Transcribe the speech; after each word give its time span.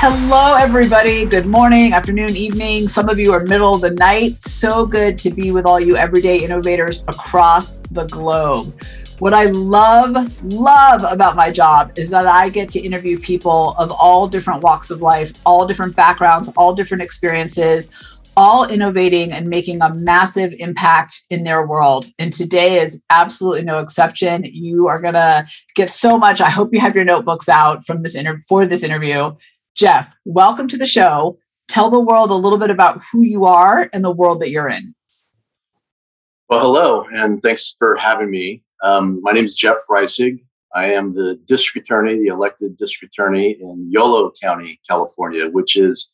Hello, 0.00 0.54
everybody. 0.54 1.24
Good 1.24 1.46
morning, 1.46 1.92
afternoon, 1.92 2.36
evening. 2.36 2.86
Some 2.86 3.08
of 3.08 3.18
you 3.18 3.32
are 3.32 3.44
middle 3.44 3.74
of 3.74 3.80
the 3.80 3.90
night. 3.90 4.40
So 4.40 4.86
good 4.86 5.18
to 5.18 5.30
be 5.32 5.50
with 5.50 5.66
all 5.66 5.80
you 5.80 5.96
everyday 5.96 6.38
innovators 6.38 7.02
across 7.08 7.78
the 7.90 8.04
globe. 8.04 8.80
What 9.18 9.34
I 9.34 9.46
love, 9.46 10.44
love 10.44 11.02
about 11.02 11.34
my 11.34 11.50
job 11.50 11.98
is 11.98 12.10
that 12.10 12.26
I 12.26 12.48
get 12.48 12.70
to 12.70 12.80
interview 12.80 13.18
people 13.18 13.74
of 13.76 13.90
all 13.90 14.28
different 14.28 14.62
walks 14.62 14.92
of 14.92 15.02
life, 15.02 15.32
all 15.44 15.66
different 15.66 15.96
backgrounds, 15.96 16.48
all 16.56 16.72
different 16.72 17.02
experiences, 17.02 17.90
all 18.36 18.68
innovating 18.68 19.32
and 19.32 19.48
making 19.48 19.82
a 19.82 19.92
massive 19.92 20.54
impact 20.60 21.22
in 21.30 21.42
their 21.42 21.66
world. 21.66 22.06
And 22.20 22.32
today 22.32 22.78
is 22.78 23.02
absolutely 23.10 23.64
no 23.64 23.78
exception. 23.78 24.44
You 24.44 24.86
are 24.86 25.00
going 25.00 25.14
to 25.14 25.44
get 25.74 25.90
so 25.90 26.16
much. 26.16 26.40
I 26.40 26.50
hope 26.50 26.72
you 26.72 26.78
have 26.78 26.94
your 26.94 27.04
notebooks 27.04 27.48
out 27.48 27.84
from 27.84 28.04
this 28.04 28.14
inter- 28.14 28.44
for 28.48 28.64
this 28.64 28.84
interview 28.84 29.34
Jeff, 29.78 30.16
welcome 30.24 30.66
to 30.66 30.76
the 30.76 30.88
show. 30.88 31.38
Tell 31.68 31.88
the 31.88 32.00
world 32.00 32.32
a 32.32 32.34
little 32.34 32.58
bit 32.58 32.68
about 32.68 33.00
who 33.12 33.22
you 33.22 33.44
are 33.44 33.88
and 33.92 34.04
the 34.04 34.10
world 34.10 34.40
that 34.40 34.50
you're 34.50 34.68
in. 34.68 34.92
Well, 36.48 36.60
hello, 36.60 37.04
and 37.12 37.40
thanks 37.40 37.76
for 37.78 37.96
having 37.96 38.28
me. 38.28 38.64
Um, 38.82 39.20
my 39.22 39.30
name 39.30 39.44
is 39.44 39.54
Jeff 39.54 39.76
Reisig. 39.88 40.42
I 40.74 40.86
am 40.86 41.14
the 41.14 41.36
district 41.46 41.86
attorney, 41.86 42.18
the 42.18 42.26
elected 42.26 42.76
district 42.76 43.14
attorney 43.14 43.52
in 43.52 43.86
Yolo 43.88 44.32
County, 44.42 44.80
California, 44.88 45.48
which 45.48 45.76
is 45.76 46.12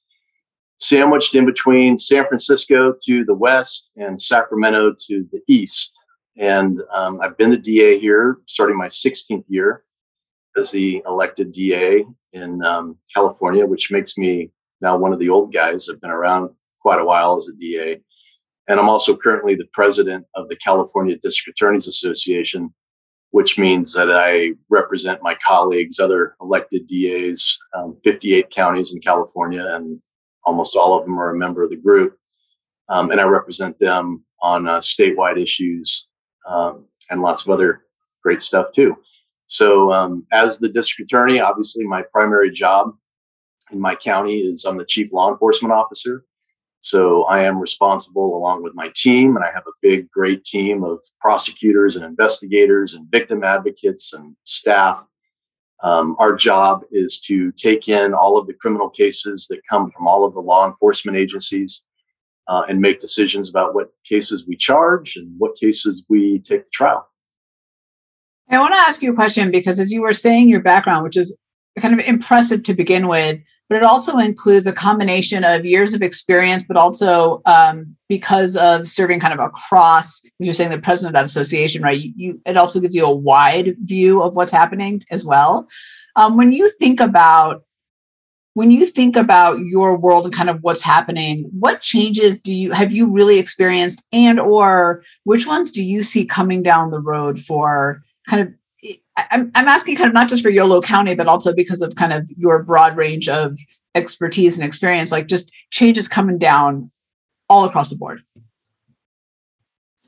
sandwiched 0.76 1.34
in 1.34 1.46
between 1.46 1.96
San 1.96 2.26
Francisco 2.26 2.94
to 3.06 3.24
the 3.24 3.34
west 3.34 3.92
and 3.96 4.20
Sacramento 4.20 4.92
to 5.06 5.26
the 5.32 5.40
east. 5.48 5.90
And 6.36 6.82
um, 6.92 7.18
I've 7.22 7.38
been 7.38 7.50
the 7.50 7.56
DA 7.56 7.98
here 7.98 8.36
starting 8.44 8.76
my 8.76 8.88
16th 8.88 9.44
year 9.48 9.84
as 10.56 10.70
the 10.70 11.02
elected 11.06 11.52
DA 11.52 12.04
in 12.32 12.64
um, 12.64 12.98
California, 13.12 13.66
which 13.66 13.90
makes 13.90 14.16
me 14.16 14.50
now 14.80 14.96
one 14.96 15.12
of 15.12 15.18
the 15.18 15.28
old 15.28 15.52
guys. 15.52 15.88
I've 15.88 16.00
been 16.00 16.10
around 16.10 16.50
quite 16.80 17.00
a 17.00 17.04
while 17.04 17.36
as 17.36 17.48
a 17.48 17.52
DA. 17.54 18.00
And 18.68 18.80
I'm 18.80 18.88
also 18.88 19.16
currently 19.16 19.54
the 19.54 19.68
president 19.72 20.26
of 20.34 20.48
the 20.48 20.56
California 20.56 21.16
District 21.16 21.58
Attorneys 21.58 21.86
Association, 21.86 22.72
which 23.30 23.58
means 23.58 23.92
that 23.94 24.10
I 24.10 24.52
represent 24.70 25.22
my 25.22 25.36
colleagues, 25.46 25.98
other 25.98 26.34
elected 26.40 26.86
DAs, 26.86 27.58
um, 27.76 27.98
58 28.04 28.50
counties 28.50 28.94
in 28.94 29.00
California, 29.00 29.66
and 29.66 30.00
almost 30.44 30.76
all 30.76 30.98
of 30.98 31.04
them 31.04 31.18
are 31.18 31.30
a 31.30 31.36
member 31.36 31.62
of 31.62 31.70
the 31.70 31.76
group. 31.76 32.16
Um, 32.88 33.10
and 33.10 33.20
I 33.20 33.24
represent 33.24 33.78
them 33.78 34.24
on 34.42 34.68
uh, 34.68 34.78
statewide 34.78 35.42
issues 35.42 36.06
um, 36.46 36.86
and 37.10 37.22
lots 37.22 37.42
of 37.42 37.50
other 37.50 37.82
great 38.22 38.40
stuff 38.40 38.72
too. 38.72 38.96
So, 39.46 39.92
um, 39.92 40.26
as 40.32 40.58
the 40.58 40.68
district 40.68 41.12
attorney, 41.12 41.40
obviously 41.40 41.84
my 41.84 42.02
primary 42.12 42.50
job 42.50 42.94
in 43.70 43.80
my 43.80 43.94
county 43.94 44.38
is 44.38 44.64
I'm 44.64 44.78
the 44.78 44.84
chief 44.84 45.12
law 45.12 45.30
enforcement 45.30 45.72
officer. 45.72 46.24
So, 46.80 47.24
I 47.24 47.42
am 47.42 47.60
responsible 47.60 48.36
along 48.36 48.62
with 48.62 48.74
my 48.74 48.90
team, 48.94 49.36
and 49.36 49.44
I 49.44 49.50
have 49.52 49.66
a 49.66 49.78
big, 49.82 50.10
great 50.10 50.44
team 50.44 50.82
of 50.82 51.00
prosecutors 51.20 51.96
and 51.96 52.04
investigators 52.04 52.94
and 52.94 53.10
victim 53.10 53.44
advocates 53.44 54.12
and 54.12 54.34
staff. 54.44 55.04
Um, 55.82 56.16
our 56.18 56.34
job 56.34 56.82
is 56.90 57.20
to 57.20 57.52
take 57.52 57.88
in 57.88 58.14
all 58.14 58.38
of 58.38 58.46
the 58.46 58.54
criminal 58.54 58.88
cases 58.88 59.46
that 59.48 59.60
come 59.68 59.90
from 59.90 60.08
all 60.08 60.24
of 60.24 60.32
the 60.32 60.40
law 60.40 60.66
enforcement 60.66 61.18
agencies 61.18 61.82
uh, 62.48 62.62
and 62.68 62.80
make 62.80 63.00
decisions 63.00 63.50
about 63.50 63.74
what 63.74 63.88
cases 64.04 64.46
we 64.46 64.56
charge 64.56 65.16
and 65.16 65.34
what 65.38 65.56
cases 65.56 66.02
we 66.08 66.38
take 66.38 66.64
to 66.64 66.70
trial. 66.70 67.06
I 68.50 68.58
want 68.58 68.74
to 68.74 68.78
ask 68.78 69.02
you 69.02 69.12
a 69.12 69.14
question 69.14 69.50
because 69.50 69.80
as 69.80 69.92
you 69.92 70.02
were 70.02 70.12
saying 70.12 70.48
your 70.48 70.60
background, 70.60 71.04
which 71.04 71.16
is 71.16 71.36
kind 71.78 71.98
of 71.98 72.06
impressive 72.06 72.62
to 72.64 72.74
begin 72.74 73.08
with, 73.08 73.40
but 73.68 73.76
it 73.76 73.82
also 73.82 74.18
includes 74.18 74.66
a 74.66 74.72
combination 74.72 75.42
of 75.42 75.64
years 75.64 75.94
of 75.94 76.02
experience, 76.02 76.62
but 76.62 76.76
also 76.76 77.42
um, 77.46 77.96
because 78.08 78.56
of 78.56 78.86
serving 78.86 79.20
kind 79.20 79.32
of 79.34 79.40
across, 79.40 80.22
you're 80.38 80.52
saying 80.52 80.70
the 80.70 80.78
president 80.78 81.16
of 81.16 81.18
that 81.18 81.24
association, 81.24 81.82
right? 81.82 81.98
You, 81.98 82.12
you, 82.16 82.40
it 82.46 82.56
also 82.56 82.78
gives 82.78 82.94
you 82.94 83.06
a 83.06 83.14
wide 83.14 83.76
view 83.80 84.22
of 84.22 84.36
what's 84.36 84.52
happening 84.52 85.02
as 85.10 85.24
well. 85.24 85.66
Um, 86.16 86.36
when 86.36 86.52
you 86.52 86.70
think 86.78 87.00
about 87.00 87.64
when 88.54 88.70
you 88.70 88.86
think 88.86 89.16
about 89.16 89.58
your 89.58 89.96
world 89.98 90.26
and 90.26 90.34
kind 90.34 90.48
of 90.48 90.62
what's 90.62 90.82
happening 90.82 91.50
what 91.58 91.80
changes 91.80 92.38
do 92.38 92.54
you 92.54 92.70
have 92.70 92.92
you 92.92 93.10
really 93.10 93.40
experienced 93.40 94.06
and 94.12 94.38
or 94.38 95.02
which 95.24 95.44
ones 95.44 95.72
do 95.72 95.82
you 95.84 96.04
see 96.04 96.24
coming 96.24 96.62
down 96.62 96.90
the 96.90 97.00
road 97.00 97.36
for 97.36 98.00
kind 98.28 98.42
of 98.42 98.54
I'm, 99.16 99.50
I'm 99.54 99.68
asking 99.68 99.96
kind 99.96 100.08
of 100.08 100.14
not 100.14 100.28
just 100.28 100.42
for 100.42 100.50
Yolo 100.50 100.80
County, 100.80 101.14
but 101.14 101.26
also 101.26 101.54
because 101.54 101.80
of 101.80 101.94
kind 101.94 102.12
of 102.12 102.28
your 102.36 102.62
broad 102.62 102.96
range 102.96 103.28
of 103.28 103.56
expertise 103.94 104.58
and 104.58 104.66
experience, 104.66 105.12
like 105.12 105.28
just 105.28 105.50
changes 105.70 106.08
coming 106.08 106.38
down 106.38 106.90
all 107.48 107.64
across 107.64 107.90
the 107.90 107.96
board. 107.96 108.22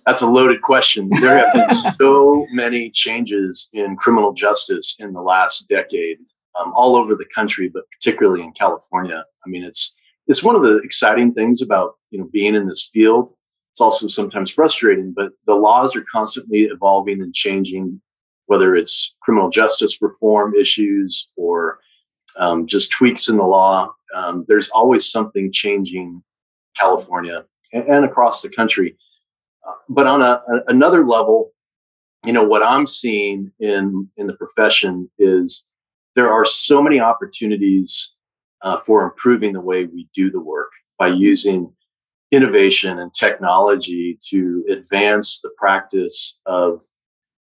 That's 0.05 0.23
a 0.23 0.31
loaded 0.31 0.63
question. 0.63 1.09
There 1.21 1.39
have 1.39 1.53
been 1.53 1.95
so 1.99 2.47
many 2.53 2.91
changes 2.91 3.69
in 3.73 3.97
criminal 3.97 4.33
justice 4.33 4.97
in 4.99 5.13
the 5.13 5.23
last 5.23 5.69
decade, 5.69 6.19
um, 6.61 6.73
all 6.75 6.97
over 6.97 7.15
the 7.15 7.27
country, 7.35 7.69
but 7.69 7.85
particularly 7.91 8.43
in 8.43 8.53
California. 8.53 9.25
I 9.45 9.49
mean, 9.49 9.65
it's 9.65 9.95
it's 10.29 10.43
one 10.43 10.57
of 10.57 10.63
the 10.63 10.79
exciting 10.79 11.33
things 11.33 11.63
about 11.63 11.95
you 12.11 12.19
know 12.19 12.29
being 12.33 12.55
in 12.55 12.67
this 12.67 12.89
field. 12.93 13.33
It's 13.73 13.81
also 13.81 14.09
sometimes 14.09 14.51
frustrating, 14.51 15.13
but 15.15 15.33
the 15.45 15.55
laws 15.55 15.95
are 15.97 16.05
constantly 16.11 16.63
evolving 16.63 17.21
and 17.21 17.35
changing 17.35 18.01
whether 18.47 18.75
it's 18.75 19.15
criminal 19.23 19.51
justice 19.51 20.01
reform 20.01 20.55
issues 20.55 21.29
or 21.37 21.79
um, 22.39 22.67
just 22.67 22.91
tweaks 22.91 23.29
in 23.29 23.37
the 23.37 23.45
law. 23.45 23.93
Um, 24.15 24.45
there's 24.49 24.69
always 24.71 25.11
something 25.11 25.53
changing 25.53 26.23
California 26.79 27.45
and, 27.73 27.85
and 27.85 28.05
across 28.05 28.43
the 28.43 28.51
country. 28.51 28.97
Uh, 29.67 29.75
but 29.89 30.07
on 30.07 30.23
a, 30.23 30.43
a, 30.49 30.61
another 30.69 31.05
level, 31.05 31.53
you 32.25 32.33
know 32.33 32.45
what 32.45 32.63
I'm 32.63 32.87
seeing 32.87 33.53
in 33.61 34.09
in 34.17 34.27
the 34.27 34.35
profession 34.35 35.11
is 35.19 35.65
there 36.15 36.33
are 36.33 36.45
so 36.45 36.83
many 36.83 36.99
opportunities 36.99 38.13
uh, 38.63 38.79
for 38.79 39.05
improving 39.05 39.53
the 39.53 39.61
way 39.61 39.85
we 39.85 40.09
do 40.15 40.31
the 40.31 40.41
work 40.41 40.71
by 40.99 41.09
using 41.09 41.73
innovation 42.33 42.99
and 42.99 43.13
technology 43.15 44.19
to 44.31 44.65
advance 44.69 45.41
the 45.41 45.51
practice 45.57 46.37
of 46.47 46.83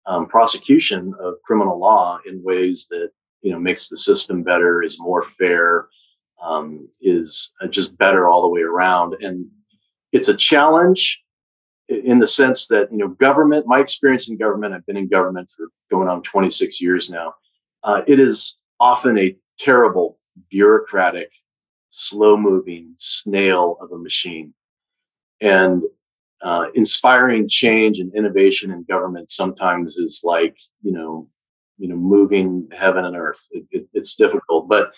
um, 0.08 0.28
prosecution 0.28 1.14
of 1.20 1.36
criminal 1.44 1.80
law 1.80 2.20
in 2.26 2.44
ways 2.44 2.88
that 2.90 3.10
you 3.42 3.52
know 3.52 3.60
makes 3.60 3.90
the 3.90 3.98
system 3.98 4.44
better, 4.44 4.82
is 4.82 5.00
more 5.00 5.22
fair, 5.22 5.88
um, 6.44 6.88
is 7.02 7.52
uh, 7.62 7.68
just 7.68 7.98
better 7.98 8.28
all 8.28 8.42
the 8.42 8.50
way 8.50 8.62
around. 8.62 9.16
And 9.22 9.48
it's 10.12 10.28
a 10.28 10.36
challenge 10.36 11.22
in 11.88 12.20
the 12.20 12.28
sense 12.28 12.68
that 12.68 12.92
you 12.92 12.98
know 12.98 13.10
government. 13.10 13.68
My 13.68 13.80
experience 13.80 14.30
in 14.30 14.38
government, 14.38 14.74
I've 14.74 14.86
been 14.86 14.98
in 14.98 15.08
government 15.08 15.50
for 15.56 15.68
going 15.90 16.08
on 16.08 16.22
26 16.22 16.82
years 16.82 17.10
now. 17.10 17.34
Uh, 17.84 18.02
it 18.08 18.20
is 18.20 18.58
often 18.80 19.18
a 19.18 19.36
terrible 19.60 20.18
bureaucratic, 20.50 21.30
slow-moving 21.90 22.94
snail 22.98 23.78
of 23.80 23.92
a 23.92 23.98
machine, 23.98 24.54
and 25.40 25.84
uh, 26.46 26.68
inspiring 26.76 27.50
change 27.50 28.00
and 28.00 28.14
innovation 28.16 28.72
in 28.72 28.84
government 28.84 29.32
sometimes 29.32 29.98
is 29.98 30.22
like 30.24 30.58
you 30.84 30.92
know 30.92 31.28
you 31.78 31.90
know 31.90 31.96
moving 31.96 32.70
heaven 32.72 33.04
and 33.04 33.18
earth. 33.18 33.48
It, 33.52 33.66
it, 33.72 33.88
it's 33.94 34.16
difficult 34.16 34.70
but 34.70 34.92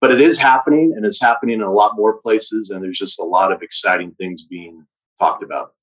but 0.00 0.12
it 0.12 0.20
is 0.20 0.38
happening 0.38 0.94
and 0.96 1.04
it's 1.04 1.20
happening 1.20 1.56
in 1.56 1.62
a 1.62 1.72
lot 1.72 1.96
more 1.96 2.20
places 2.20 2.70
and 2.70 2.82
there's 2.82 2.98
just 2.98 3.20
a 3.20 3.24
lot 3.24 3.52
of 3.52 3.62
exciting 3.62 4.12
things 4.12 4.42
being 4.42 4.86
talked 5.18 5.42
about 5.42 5.74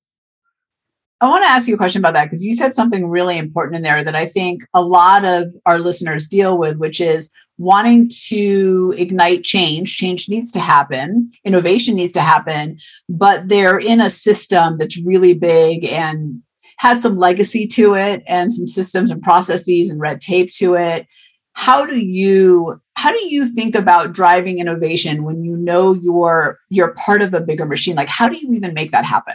I 1.22 1.28
want 1.28 1.44
to 1.44 1.50
ask 1.50 1.68
you 1.68 1.74
a 1.74 1.78
question 1.78 2.00
about 2.00 2.14
that 2.14 2.24
because 2.24 2.44
you 2.44 2.54
said 2.54 2.72
something 2.72 3.06
really 3.06 3.36
important 3.36 3.76
in 3.76 3.82
there 3.82 4.02
that 4.02 4.16
I 4.16 4.24
think 4.24 4.62
a 4.72 4.82
lot 4.82 5.24
of 5.24 5.54
our 5.66 5.78
listeners 5.78 6.26
deal 6.26 6.56
with, 6.56 6.78
which 6.78 7.00
is 7.00 7.30
wanting 7.58 8.08
to 8.28 8.94
ignite 8.96 9.44
change. 9.44 9.96
Change 9.98 10.30
needs 10.30 10.50
to 10.52 10.60
happen, 10.60 11.28
innovation 11.44 11.94
needs 11.94 12.12
to 12.12 12.22
happen, 12.22 12.78
but 13.10 13.48
they're 13.48 13.78
in 13.78 14.00
a 14.00 14.08
system 14.08 14.78
that's 14.78 15.02
really 15.02 15.34
big 15.34 15.84
and 15.84 16.40
has 16.78 17.02
some 17.02 17.18
legacy 17.18 17.66
to 17.66 17.94
it 17.94 18.22
and 18.26 18.50
some 18.50 18.66
systems 18.66 19.10
and 19.10 19.20
processes 19.20 19.90
and 19.90 20.00
red 20.00 20.20
tape 20.22 20.50
to 20.52 20.74
it. 20.74 21.06
how 21.52 21.84
do 21.84 21.98
you 21.98 22.80
how 22.96 23.10
do 23.12 23.26
you 23.28 23.44
think 23.46 23.74
about 23.74 24.12
driving 24.12 24.58
innovation 24.58 25.24
when 25.24 25.44
you 25.44 25.56
know 25.56 25.92
you're 25.92 26.58
you're 26.70 26.94
part 26.94 27.22
of 27.22 27.34
a 27.34 27.40
bigger 27.40 27.66
machine 27.66 27.96
like 27.96 28.08
how 28.08 28.28
do 28.28 28.38
you 28.38 28.52
even 28.54 28.72
make 28.72 28.90
that 28.92 29.04
happen 29.04 29.34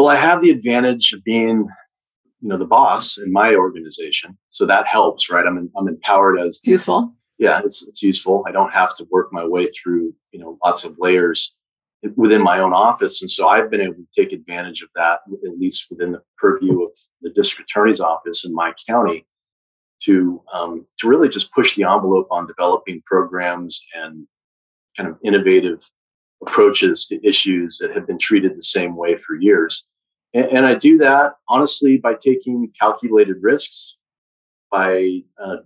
well 0.00 0.08
i 0.08 0.16
have 0.16 0.40
the 0.40 0.50
advantage 0.50 1.12
of 1.12 1.22
being 1.24 1.68
you 2.40 2.48
know 2.48 2.56
the 2.56 2.64
boss 2.64 3.18
in 3.18 3.30
my 3.30 3.54
organization 3.54 4.36
so 4.48 4.64
that 4.64 4.86
helps 4.86 5.28
right? 5.28 5.46
I'm, 5.46 5.70
I'm 5.76 5.88
empowered 5.88 6.40
as 6.40 6.60
useful. 6.64 7.14
Yeah 7.38 7.60
it's, 7.64 7.86
it's 7.86 8.02
useful. 8.02 8.44
I 8.46 8.52
don't 8.52 8.72
have 8.72 8.96
to 8.96 9.06
work 9.10 9.30
my 9.30 9.46
way 9.46 9.66
through 9.66 10.14
you 10.32 10.40
know 10.40 10.58
lots 10.64 10.84
of 10.84 10.96
layers 10.98 11.54
within 12.16 12.42
my 12.42 12.58
own 12.58 12.72
office 12.72 13.20
and 13.20 13.30
so 13.30 13.46
i've 13.46 13.70
been 13.70 13.82
able 13.82 13.94
to 13.94 14.06
take 14.18 14.32
advantage 14.32 14.80
of 14.80 14.88
that 14.94 15.18
at 15.46 15.58
least 15.58 15.86
within 15.90 16.12
the 16.12 16.22
purview 16.38 16.82
of 16.82 16.92
the 17.20 17.30
district 17.30 17.70
attorney's 17.70 18.00
office 18.00 18.42
in 18.42 18.54
my 18.54 18.72
county 18.88 19.26
to 20.04 20.42
um, 20.54 20.86
to 20.98 21.06
really 21.06 21.28
just 21.28 21.52
push 21.52 21.76
the 21.76 21.84
envelope 21.84 22.28
on 22.30 22.46
developing 22.46 23.02
programs 23.04 23.84
and 23.94 24.26
kind 24.96 25.10
of 25.10 25.18
innovative 25.22 25.82
approaches 26.46 27.06
to 27.06 27.26
issues 27.26 27.78
that 27.78 27.94
have 27.94 28.06
been 28.06 28.18
treated 28.18 28.56
the 28.56 28.62
same 28.62 28.96
way 28.96 29.16
for 29.16 29.34
years. 29.36 29.86
And, 30.32 30.46
and 30.46 30.66
I 30.66 30.74
do 30.74 30.98
that 30.98 31.34
honestly 31.48 31.98
by 31.98 32.14
taking 32.14 32.72
calculated 32.78 33.36
risks. 33.40 33.96
By 34.70 35.22
uh, 35.42 35.56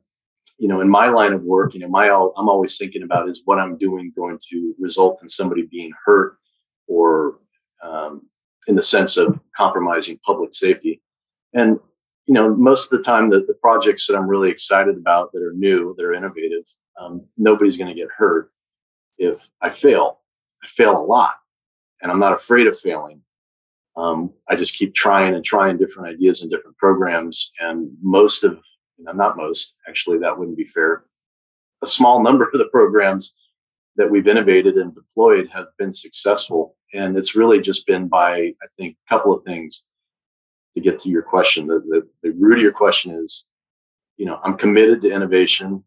you 0.59 0.69
know, 0.69 0.81
in 0.81 0.89
my 0.89 1.09
line 1.09 1.33
of 1.33 1.43
work, 1.43 1.75
you 1.75 1.81
know, 1.81 1.89
my 1.89 2.07
I'm 2.07 2.49
always 2.49 2.79
thinking 2.79 3.03
about 3.03 3.29
is 3.29 3.43
what 3.45 3.59
I'm 3.59 3.77
doing 3.77 4.13
going 4.17 4.39
to 4.51 4.75
result 4.79 5.21
in 5.21 5.29
somebody 5.29 5.63
being 5.63 5.93
hurt 6.07 6.39
or 6.87 7.39
um, 7.83 8.23
in 8.67 8.75
the 8.75 8.83
sense 8.83 9.17
of 9.17 9.41
compromising 9.57 10.19
public 10.25 10.55
safety. 10.55 11.03
And 11.53 11.79
you 12.27 12.33
know, 12.33 12.55
most 12.55 12.91
of 12.91 12.99
the 12.99 13.05
time, 13.05 13.31
the, 13.31 13.41
the 13.41 13.55
projects 13.61 14.07
that 14.07 14.17
I'm 14.17 14.27
really 14.27 14.51
excited 14.51 14.97
about 14.97 15.33
that 15.33 15.43
are 15.43 15.53
new, 15.53 15.95
that 15.99 16.05
are 16.05 16.15
innovative, 16.15 16.65
um, 16.99 17.27
nobody's 17.37 17.77
going 17.77 17.95
to 17.95 18.01
get 18.01 18.09
hurt 18.17 18.51
if 19.19 19.51
I 19.61 19.69
fail. 19.69 20.21
I 20.65 20.67
fail 20.67 20.99
a 20.99 21.05
lot, 21.05 21.35
and 22.01 22.11
I'm 22.11 22.19
not 22.19 22.33
afraid 22.33 22.67
of 22.67 22.79
failing. 22.79 23.21
Um, 23.97 24.33
I 24.49 24.57
just 24.57 24.77
keep 24.77 24.95
trying 24.95 25.35
and 25.35 25.45
trying 25.45 25.77
different 25.77 26.09
ideas 26.09 26.43
and 26.43 26.51
different 26.51 26.79
programs, 26.79 27.53
and 27.61 27.91
most 28.03 28.45
of, 28.45 28.59
you 28.97 29.05
know, 29.05 29.13
not 29.13 29.37
most, 29.37 29.77
actually, 29.89 30.19
that 30.19 30.39
wouldn't 30.39 30.57
be 30.57 30.65
fair. 30.65 31.05
A 31.83 31.87
small 31.87 32.23
number 32.23 32.45
of 32.53 32.59
the 32.59 32.69
programs 32.69 33.37
that 33.97 34.11
we've 34.11 34.27
innovated 34.27 34.77
and 34.77 34.95
deployed 34.95 35.49
have 35.51 35.67
been 35.79 35.93
successful, 35.93 36.77
and 36.95 37.17
it's 37.17 37.37
really 37.37 37.61
just 37.61 37.87
been 37.87 38.09
by, 38.09 38.37
I 38.37 38.67
think, 38.79 38.97
a 39.07 39.09
couple 39.09 39.33
of 39.33 39.45
things 39.45 39.87
to 40.75 40.81
get 40.81 40.99
to 41.01 41.11
your 41.11 41.23
question. 41.23 41.67
The, 41.67 41.81
the, 41.81 42.09
the 42.23 42.31
root 42.33 42.57
of 42.57 42.63
your 42.63 42.73
question 42.73 43.13
is, 43.13 43.47
you 44.17 44.25
know, 44.25 44.41
I'm 44.43 44.57
committed 44.57 45.03
to 45.03 45.13
innovation 45.13 45.85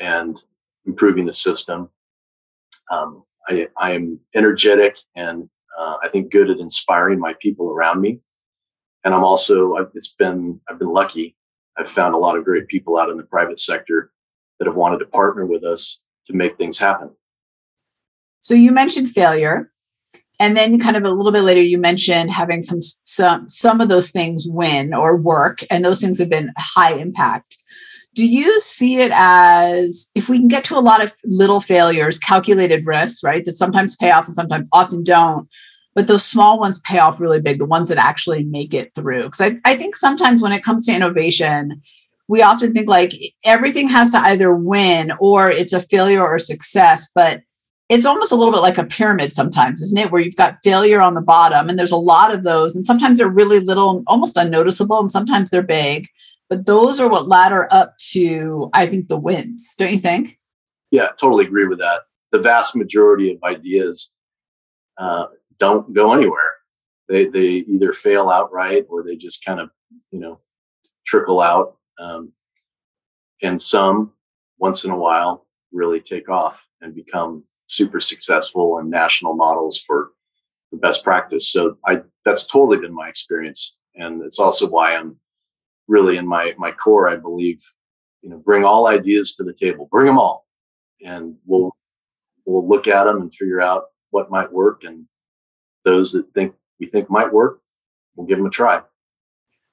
and 0.00 0.42
improving 0.86 1.26
the 1.26 1.32
system. 1.32 1.90
Um, 2.90 3.24
I, 3.48 3.68
I, 3.76 3.92
am 3.92 4.20
energetic 4.34 4.98
and 5.16 5.48
uh, 5.78 5.96
I 6.02 6.08
think 6.08 6.30
good 6.30 6.50
at 6.50 6.58
inspiring 6.58 7.18
my 7.18 7.34
people 7.40 7.70
around 7.70 8.00
me. 8.00 8.20
And 9.04 9.14
I'm 9.14 9.24
also, 9.24 9.76
I've, 9.76 9.90
it's 9.94 10.12
been, 10.14 10.60
I've 10.68 10.78
been 10.78 10.92
lucky. 10.92 11.36
I've 11.78 11.88
found 11.88 12.14
a 12.14 12.18
lot 12.18 12.36
of 12.36 12.44
great 12.44 12.66
people 12.66 12.98
out 12.98 13.10
in 13.10 13.16
the 13.16 13.22
private 13.22 13.58
sector 13.58 14.10
that 14.58 14.66
have 14.66 14.76
wanted 14.76 14.98
to 14.98 15.06
partner 15.06 15.46
with 15.46 15.64
us 15.64 16.00
to 16.26 16.32
make 16.34 16.58
things 16.58 16.78
happen. 16.78 17.10
So 18.40 18.54
you 18.54 18.72
mentioned 18.72 19.10
failure 19.10 19.70
and 20.40 20.56
then 20.56 20.78
kind 20.78 20.96
of 20.96 21.04
a 21.04 21.10
little 21.10 21.32
bit 21.32 21.42
later 21.42 21.62
you 21.62 21.78
mentioned 21.78 22.30
having 22.30 22.62
some 22.62 22.80
some 22.80 23.48
some 23.48 23.80
of 23.80 23.88
those 23.88 24.10
things 24.10 24.46
win 24.48 24.94
or 24.94 25.16
work 25.16 25.60
and 25.70 25.84
those 25.84 26.00
things 26.00 26.18
have 26.18 26.28
been 26.28 26.52
high 26.56 26.94
impact 26.94 27.58
do 28.18 28.26
you 28.26 28.58
see 28.58 28.98
it 28.98 29.12
as 29.14 30.08
if 30.16 30.28
we 30.28 30.38
can 30.38 30.48
get 30.48 30.64
to 30.64 30.76
a 30.76 30.80
lot 30.80 31.00
of 31.00 31.14
little 31.24 31.60
failures 31.60 32.18
calculated 32.18 32.84
risks 32.84 33.22
right 33.22 33.44
that 33.44 33.52
sometimes 33.52 33.94
pay 33.94 34.10
off 34.10 34.26
and 34.26 34.34
sometimes 34.34 34.66
often 34.72 35.04
don't 35.04 35.48
but 35.94 36.08
those 36.08 36.24
small 36.24 36.58
ones 36.58 36.80
pay 36.80 36.98
off 36.98 37.20
really 37.20 37.40
big 37.40 37.60
the 37.60 37.64
ones 37.64 37.88
that 37.88 37.96
actually 37.98 38.42
make 38.42 38.74
it 38.74 38.92
through 38.92 39.22
because 39.22 39.40
I, 39.40 39.60
I 39.64 39.76
think 39.76 39.94
sometimes 39.94 40.42
when 40.42 40.50
it 40.50 40.64
comes 40.64 40.84
to 40.86 40.92
innovation 40.92 41.80
we 42.26 42.42
often 42.42 42.72
think 42.72 42.88
like 42.88 43.14
everything 43.44 43.86
has 43.86 44.10
to 44.10 44.18
either 44.18 44.52
win 44.52 45.12
or 45.20 45.48
it's 45.48 45.72
a 45.72 45.80
failure 45.80 46.26
or 46.26 46.40
success 46.40 47.08
but 47.14 47.42
it's 47.88 48.04
almost 48.04 48.32
a 48.32 48.36
little 48.36 48.52
bit 48.52 48.60
like 48.60 48.76
a 48.76 48.84
pyramid 48.84 49.32
sometimes, 49.32 49.80
isn't 49.80 49.96
it? 49.96 50.12
Where 50.12 50.20
you've 50.20 50.36
got 50.36 50.58
failure 50.62 51.00
on 51.00 51.14
the 51.14 51.22
bottom, 51.22 51.70
and 51.70 51.78
there's 51.78 51.90
a 51.90 51.96
lot 51.96 52.34
of 52.34 52.44
those, 52.44 52.76
and 52.76 52.84
sometimes 52.84 53.16
they're 53.16 53.30
really 53.30 53.60
little, 53.60 54.04
almost 54.06 54.36
unnoticeable, 54.36 55.00
and 55.00 55.10
sometimes 55.10 55.48
they're 55.48 55.62
big. 55.62 56.06
But 56.48 56.66
those 56.66 56.98
are 56.98 57.08
what 57.08 57.28
ladder 57.28 57.68
up 57.70 57.96
to, 58.12 58.70
I 58.72 58.86
think, 58.86 59.08
the 59.08 59.18
wins, 59.18 59.74
don't 59.76 59.92
you 59.92 59.98
think? 59.98 60.38
Yeah, 60.90 61.08
totally 61.20 61.44
agree 61.44 61.66
with 61.66 61.78
that. 61.78 62.02
The 62.32 62.38
vast 62.38 62.74
majority 62.74 63.32
of 63.32 63.42
ideas 63.42 64.10
uh, 64.96 65.26
don't 65.58 65.92
go 65.92 66.12
anywhere. 66.12 66.54
They 67.08 67.26
they 67.26 67.48
either 67.48 67.92
fail 67.92 68.30
outright 68.30 68.86
or 68.88 69.02
they 69.02 69.16
just 69.16 69.44
kind 69.44 69.60
of 69.60 69.70
you 70.10 70.20
know 70.20 70.40
trickle 71.06 71.40
out, 71.40 71.76
um, 71.98 72.32
and 73.42 73.60
some 73.60 74.12
once 74.58 74.84
in 74.84 74.90
a 74.90 74.96
while 74.96 75.46
really 75.72 76.00
take 76.00 76.28
off 76.28 76.68
and 76.80 76.94
become 76.94 77.44
super 77.66 78.00
successful 78.00 78.78
and 78.78 78.90
national 78.90 79.34
models 79.34 79.78
for 79.78 80.10
the 80.72 80.78
best 80.78 81.04
practice. 81.04 81.50
So 81.50 81.78
I 81.86 82.02
that's 82.24 82.46
totally 82.46 82.78
been 82.78 82.94
my 82.94 83.08
experience, 83.08 83.76
and 83.94 84.22
it's 84.22 84.38
also 84.38 84.68
why 84.68 84.94
I'm 84.96 85.16
really 85.88 86.16
in 86.16 86.26
my 86.26 86.54
my 86.58 86.70
core. 86.70 87.08
I 87.08 87.16
believe 87.16 87.62
you 88.22 88.30
know 88.30 88.38
bring 88.38 88.64
all 88.64 88.86
ideas 88.86 89.34
to 89.34 89.44
the 89.44 89.52
table, 89.52 89.88
bring 89.90 90.06
them 90.06 90.18
all, 90.18 90.46
and 91.04 91.36
we'll 91.46 91.76
we'll 92.44 92.68
look 92.68 92.86
at 92.86 93.04
them 93.04 93.20
and 93.20 93.34
figure 93.34 93.60
out 93.60 93.84
what 94.10 94.30
might 94.30 94.52
work, 94.52 94.84
and 94.84 95.06
those 95.84 96.12
that 96.12 96.32
think 96.34 96.54
we 96.78 96.86
think 96.86 97.10
might 97.10 97.32
work, 97.32 97.60
we'll 98.14 98.26
give 98.26 98.38
them 98.38 98.46
a 98.46 98.50
try. 98.50 98.82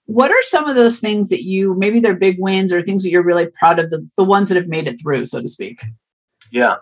What 0.07 0.31
are 0.31 0.41
some 0.43 0.67
of 0.67 0.75
those 0.75 0.99
things 0.99 1.29
that 1.29 1.43
you 1.43 1.75
maybe 1.75 1.99
they're 1.99 2.15
big 2.15 2.37
wins 2.39 2.71
or 2.71 2.81
things 2.81 3.03
that 3.03 3.09
you're 3.09 3.23
really 3.23 3.47
proud 3.47 3.79
of 3.79 3.89
the 3.89 4.07
the 4.17 4.23
ones 4.23 4.49
that 4.49 4.55
have 4.55 4.67
made 4.67 4.87
it 4.87 4.99
through, 5.01 5.25
so 5.25 5.41
to 5.41 5.47
speak? 5.47 5.83
Yeah. 6.51 6.75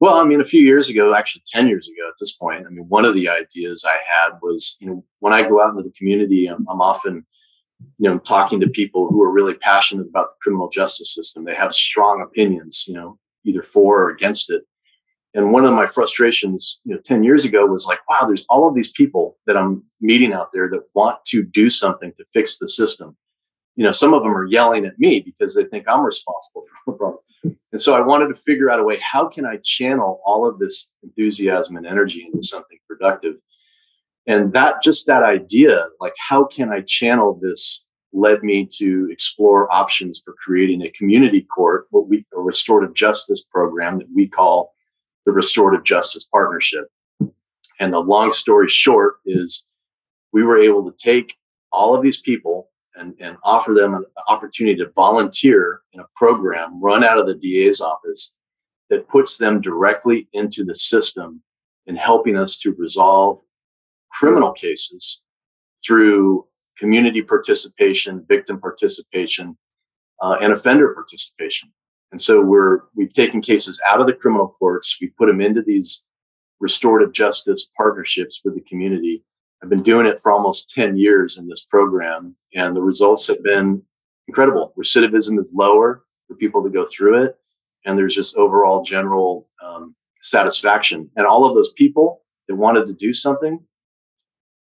Well, 0.00 0.14
I 0.14 0.24
mean, 0.24 0.40
a 0.40 0.44
few 0.44 0.60
years 0.60 0.88
ago, 0.88 1.14
actually 1.14 1.42
10 1.46 1.66
years 1.66 1.88
ago 1.88 2.06
at 2.08 2.14
this 2.20 2.36
point, 2.36 2.66
I 2.66 2.70
mean, 2.70 2.86
one 2.88 3.04
of 3.04 3.14
the 3.14 3.28
ideas 3.28 3.84
I 3.84 3.96
had 4.06 4.38
was, 4.40 4.76
you 4.80 4.86
know, 4.86 5.04
when 5.18 5.32
I 5.32 5.42
go 5.42 5.60
out 5.60 5.70
into 5.70 5.82
the 5.82 5.90
community, 5.90 6.46
I'm, 6.46 6.64
I'm 6.70 6.80
often, 6.80 7.26
you 7.98 8.08
know, 8.08 8.18
talking 8.18 8.60
to 8.60 8.68
people 8.68 9.08
who 9.08 9.22
are 9.22 9.30
really 9.30 9.54
passionate 9.54 10.06
about 10.08 10.28
the 10.28 10.34
criminal 10.40 10.68
justice 10.68 11.14
system. 11.14 11.44
They 11.44 11.54
have 11.54 11.72
strong 11.72 12.22
opinions, 12.22 12.84
you 12.86 12.94
know, 12.94 13.18
either 13.44 13.62
for 13.62 14.02
or 14.02 14.10
against 14.10 14.50
it. 14.50 14.62
And 15.34 15.52
one 15.52 15.64
of 15.64 15.74
my 15.74 15.86
frustrations, 15.86 16.80
you 16.84 16.94
know, 16.94 17.00
10 17.04 17.22
years 17.22 17.44
ago 17.44 17.66
was 17.66 17.86
like, 17.86 18.00
wow, 18.08 18.26
there's 18.26 18.46
all 18.48 18.66
of 18.66 18.74
these 18.74 18.90
people 18.90 19.36
that 19.46 19.56
I'm 19.56 19.84
meeting 20.00 20.32
out 20.32 20.52
there 20.52 20.68
that 20.70 20.82
want 20.94 21.18
to 21.26 21.44
do 21.44 21.68
something 21.68 22.12
to 22.16 22.24
fix 22.32 22.58
the 22.58 22.68
system. 22.68 23.16
You 23.76 23.84
know, 23.84 23.92
some 23.92 24.14
of 24.14 24.22
them 24.22 24.36
are 24.36 24.46
yelling 24.46 24.84
at 24.86 24.98
me 24.98 25.20
because 25.20 25.54
they 25.54 25.64
think 25.64 25.84
I'm 25.86 26.04
responsible 26.04 26.64
for 26.84 26.92
the 26.92 26.98
problem. 26.98 27.20
And 27.70 27.80
so 27.80 27.94
I 27.94 28.00
wanted 28.00 28.28
to 28.28 28.34
figure 28.34 28.70
out 28.70 28.80
a 28.80 28.84
way 28.84 28.98
how 29.00 29.28
can 29.28 29.44
I 29.44 29.58
channel 29.62 30.20
all 30.24 30.48
of 30.48 30.58
this 30.58 30.90
enthusiasm 31.02 31.76
and 31.76 31.86
energy 31.86 32.26
into 32.26 32.44
something 32.44 32.78
productive? 32.88 33.36
And 34.28 34.52
that 34.52 34.82
just 34.82 35.06
that 35.06 35.22
idea, 35.22 35.86
like 36.00 36.12
how 36.28 36.44
can 36.44 36.70
I 36.70 36.82
channel 36.82 37.38
this 37.40 37.82
led 38.12 38.42
me 38.42 38.66
to 38.76 39.08
explore 39.10 39.72
options 39.72 40.20
for 40.22 40.34
creating 40.34 40.82
a 40.82 40.90
community 40.90 41.40
court, 41.42 41.86
what 41.90 42.08
we 42.08 42.24
a 42.36 42.40
restorative 42.40 42.94
justice 42.94 43.42
program 43.42 43.98
that 43.98 44.08
we 44.14 44.28
call 44.28 44.74
the 45.24 45.32
Restorative 45.32 45.84
Justice 45.84 46.24
Partnership. 46.24 46.90
And 47.80 47.92
the 47.92 47.98
long 47.98 48.32
story 48.32 48.68
short 48.68 49.16
is 49.26 49.66
we 50.32 50.42
were 50.42 50.58
able 50.58 50.90
to 50.90 50.96
take 50.96 51.34
all 51.72 51.94
of 51.94 52.02
these 52.02 52.20
people 52.20 52.70
and, 52.96 53.14
and 53.20 53.36
offer 53.44 53.72
them 53.72 53.94
an 53.94 54.04
opportunity 54.28 54.76
to 54.78 54.90
volunteer 54.94 55.82
in 55.92 56.00
a 56.00 56.06
program 56.16 56.82
run 56.82 57.04
out 57.04 57.18
of 57.18 57.26
the 57.26 57.34
DA's 57.34 57.80
office 57.80 58.34
that 58.90 59.08
puts 59.08 59.38
them 59.38 59.60
directly 59.60 60.28
into 60.32 60.64
the 60.64 60.74
system 60.74 61.42
in 61.86 61.96
helping 61.96 62.36
us 62.36 62.56
to 62.58 62.74
resolve 62.74 63.40
criminal 64.12 64.52
cases 64.52 65.20
through 65.84 66.46
community 66.78 67.22
participation, 67.22 68.24
victim 68.28 68.60
participation, 68.60 69.56
uh, 70.20 70.36
and 70.40 70.52
offender 70.52 70.92
participation. 70.94 71.70
And 72.10 72.20
so 72.20 72.40
we're 72.40 72.80
we've 72.94 73.12
taken 73.12 73.40
cases 73.40 73.80
out 73.86 74.00
of 74.00 74.06
the 74.06 74.14
criminal 74.14 74.54
courts, 74.58 74.96
we 75.00 75.08
put 75.08 75.26
them 75.26 75.40
into 75.40 75.62
these 75.62 76.02
restorative 76.60 77.12
justice 77.12 77.68
partnerships 77.76 78.40
with 78.44 78.54
the 78.54 78.60
community, 78.62 79.22
I've 79.62 79.70
been 79.70 79.82
doing 79.82 80.06
it 80.06 80.20
for 80.20 80.30
almost 80.30 80.70
10 80.70 80.96
years 80.96 81.36
in 81.36 81.48
this 81.48 81.64
program, 81.64 82.36
and 82.54 82.76
the 82.76 82.82
results 82.82 83.26
have 83.26 83.42
been 83.42 83.82
incredible. 84.28 84.72
Recidivism 84.78 85.38
is 85.38 85.50
lower 85.52 86.04
for 86.28 86.36
people 86.36 86.62
to 86.62 86.70
go 86.70 86.86
through 86.86 87.24
it, 87.24 87.36
and 87.84 87.98
there's 87.98 88.14
just 88.14 88.36
overall 88.36 88.84
general 88.84 89.48
um, 89.64 89.96
satisfaction. 90.20 91.10
And 91.16 91.26
all 91.26 91.44
of 91.44 91.54
those 91.56 91.72
people 91.72 92.22
that 92.46 92.54
wanted 92.54 92.86
to 92.86 92.92
do 92.92 93.12
something, 93.12 93.60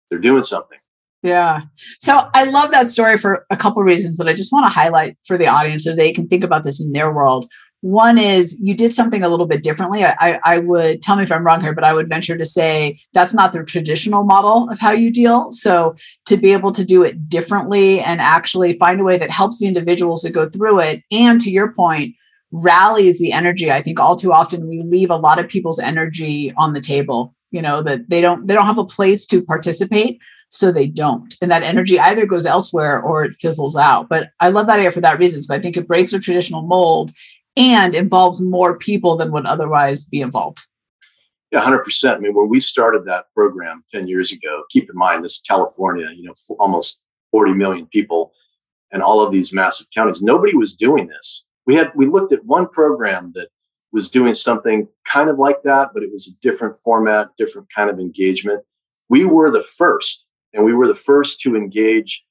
they're 0.10 0.20
doing 0.20 0.44
something. 0.44 0.78
Yeah. 1.24 1.62
So 1.98 2.30
I 2.36 2.44
love 2.44 2.70
that 2.72 2.86
story 2.86 3.18
for 3.18 3.48
a 3.50 3.58
couple 3.58 3.82
reasons 3.82 4.18
that 4.18 4.28
I 4.28 4.34
just 4.34 4.54
want 4.54 4.66
to 4.66 4.70
highlight 4.70 5.18
for 5.26 5.38
the 5.38 5.48
audience 5.48 5.84
so 5.84 5.96
they 5.96 6.14
can 6.14 6.28
think 6.28 6.44
about 6.44 6.64
this 6.64 6.80
in 6.80 6.92
their 6.92 7.12
world. 7.12 7.48
One 7.82 8.18
is 8.18 8.58
you 8.62 8.76
did 8.76 8.94
something 8.94 9.24
a 9.24 9.30
little 9.30 9.46
bit 9.46 9.62
differently. 9.62 10.04
I, 10.04 10.40
I, 10.44 10.60
would 10.60 11.02
tell 11.04 11.16
me 11.16 11.24
if 11.24 11.32
I'm 11.32 11.46
wrong 11.46 11.62
here, 11.62 11.74
but 11.74 11.84
I 11.84 11.94
would 11.94 12.10
venture 12.10 12.38
to 12.38 12.46
say 12.46 13.00
that's 13.14 13.34
not 13.34 13.52
the 13.52 13.64
traditional 13.64 14.24
model 14.24 14.70
of 14.72 14.80
how 14.80 14.92
you 14.92 15.12
deal. 15.12 15.52
So 15.52 15.96
to 16.26 16.38
be 16.38 16.52
able 16.54 16.72
to 16.72 16.86
do 16.86 17.04
it 17.04 17.30
differently 17.30 18.00
and 18.00 18.22
actually 18.22 18.74
find 18.74 19.02
a 19.02 19.04
way 19.04 19.18
that 19.18 19.30
helps 19.30 19.60
the 19.60 19.68
individuals 19.68 20.24
that 20.24 20.32
go 20.32 20.50
through 20.50 20.80
it, 20.80 21.04
and 21.12 21.40
to 21.42 21.52
your 21.52 21.74
point, 21.74 22.16
rallies 22.52 23.20
the 23.20 23.32
energy. 23.32 23.72
I 23.72 23.82
think 23.82 24.00
all 24.00 24.16
too 24.16 24.32
often 24.32 24.68
we 24.68 24.80
leave 24.80 25.12
a 25.12 25.18
lot 25.18 25.40
of 25.40 25.48
people's 25.48 25.80
energy 25.80 26.54
on 26.58 26.74
the 26.74 26.82
table. 26.82 27.36
You 27.56 27.62
know 27.62 27.82
that 27.84 28.10
they 28.10 28.20
don't 28.20 28.46
they 28.46 28.54
don't 28.54 28.66
have 28.66 28.78
a 28.78 28.84
place 28.84 29.26
to 29.28 29.42
participate, 29.42 30.22
so 30.50 30.74
they 30.74 30.88
don't, 30.88 31.34
and 31.42 31.50
that 31.52 31.64
energy 31.64 31.98
either 31.98 32.26
goes 32.26 32.46
elsewhere 32.46 33.02
or 33.02 33.24
it 33.24 33.36
fizzles 33.36 33.78
out. 33.78 34.10
But 34.10 34.32
I 34.42 34.50
love 34.50 34.68
that 34.68 34.80
idea 34.80 34.92
for 34.92 35.00
that 35.00 35.20
reason. 35.20 35.42
So 35.42 35.56
I 35.56 35.60
think 35.60 35.78
it 35.78 35.88
breaks 35.88 36.12
a 36.12 36.20
traditional 36.20 36.64
mold 36.64 37.12
and 37.56 37.96
involves 37.96 38.44
more 38.44 38.78
people 38.78 39.16
than 39.16 39.32
would 39.32 39.46
otherwise 39.46 40.04
be 40.04 40.20
involved. 40.20 40.60
Yeah, 41.50 41.62
100%. 41.62 42.16
I 42.16 42.20
mean, 42.20 42.34
when 42.34 42.50
we 42.50 42.60
started 42.60 43.06
that 43.06 43.28
program 43.34 43.86
10 43.90 44.10
years 44.10 44.34
ago, 44.34 44.64
keep 44.70 44.90
in 44.90 44.98
mind, 44.98 45.24
this 45.24 45.38
is 45.38 45.42
California, 45.42 46.10
you 46.14 46.24
know, 46.24 46.34
almost 46.60 47.00
40 47.32 47.54
million 47.54 47.86
people 47.86 48.34
and 48.92 49.02
all 49.02 49.22
of 49.22 49.32
these 49.32 49.54
massive 49.54 49.88
counties. 49.96 50.22
Nobody 50.22 50.56
was 50.58 50.76
doing 50.76 51.08
this. 51.08 51.46
We 51.66 51.76
had, 51.76 51.94
we 51.96 52.08
looked 52.08 52.34
at 52.34 52.44
one 52.44 52.68
program 52.68 53.32
that 53.36 53.48
was 53.96 54.10
doing 54.10 54.34
something 54.34 54.88
kind 55.06 55.30
of 55.30 55.40
like 55.40 55.62
that, 55.64 55.90
but 55.94 56.04
it 56.04 56.12
was 56.12 56.28
a 56.28 56.36
different 56.42 56.76
format, 56.84 57.30
different 57.38 57.68
kind 57.74 57.90
of 57.90 57.98
engagement. 57.98 58.62
We 59.08 59.24
were 59.24 59.50
the 59.50 59.64
first, 59.64 60.28
and 60.54 60.66
we 60.66 60.74
were 60.74 60.88
the 60.88 60.94
first 61.10 61.40
to 61.42 61.56
engage. 61.56 62.24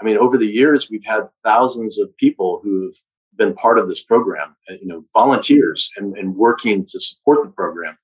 I 0.00 0.04
mean, 0.04 0.18
over 0.18 0.36
the 0.36 0.52
years, 0.60 0.90
we've 0.90 1.04
had 1.04 1.22
thousands 1.42 1.98
of 1.98 2.14
people 2.18 2.60
who've 2.62 2.96
been 3.34 3.54
part 3.54 3.78
of 3.78 3.88
this 3.88 4.02
program, 4.04 4.54
uh, 4.68 4.74
you 4.74 4.86
know, 4.86 5.04
volunteers 5.14 5.90
and, 5.96 6.16
and 6.18 6.36
working 6.36 6.84
to 6.84 7.00
support 7.00 7.38
the 7.42 7.50
program. 7.50 7.96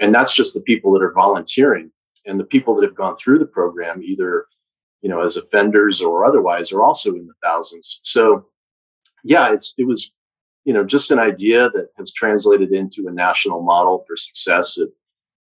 And 0.00 0.12
that's 0.12 0.34
just 0.34 0.52
the 0.52 0.62
people 0.62 0.92
that 0.92 1.02
are 1.02 1.12
volunteering. 1.12 1.92
And 2.26 2.40
the 2.40 2.44
people 2.44 2.74
that 2.74 2.84
have 2.84 2.96
gone 2.96 3.16
through 3.16 3.38
the 3.38 3.46
program, 3.46 4.02
either, 4.02 4.46
you 5.00 5.08
know, 5.08 5.20
as 5.20 5.36
offenders 5.36 6.02
or 6.02 6.24
otherwise, 6.24 6.72
are 6.72 6.82
also 6.82 7.10
in 7.14 7.26
the 7.26 7.34
thousands. 7.42 8.00
So 8.02 8.46
yeah, 9.22 9.52
it's 9.52 9.74
it 9.78 9.86
was, 9.86 10.12
you 10.64 10.72
know, 10.72 10.84
just 10.84 11.10
an 11.10 11.18
idea 11.18 11.70
that 11.70 11.88
has 11.96 12.12
translated 12.12 12.72
into 12.72 13.06
a 13.08 13.12
national 13.12 13.62
model 13.62 14.04
for 14.06 14.16
success. 14.16 14.78
It, 14.78 14.90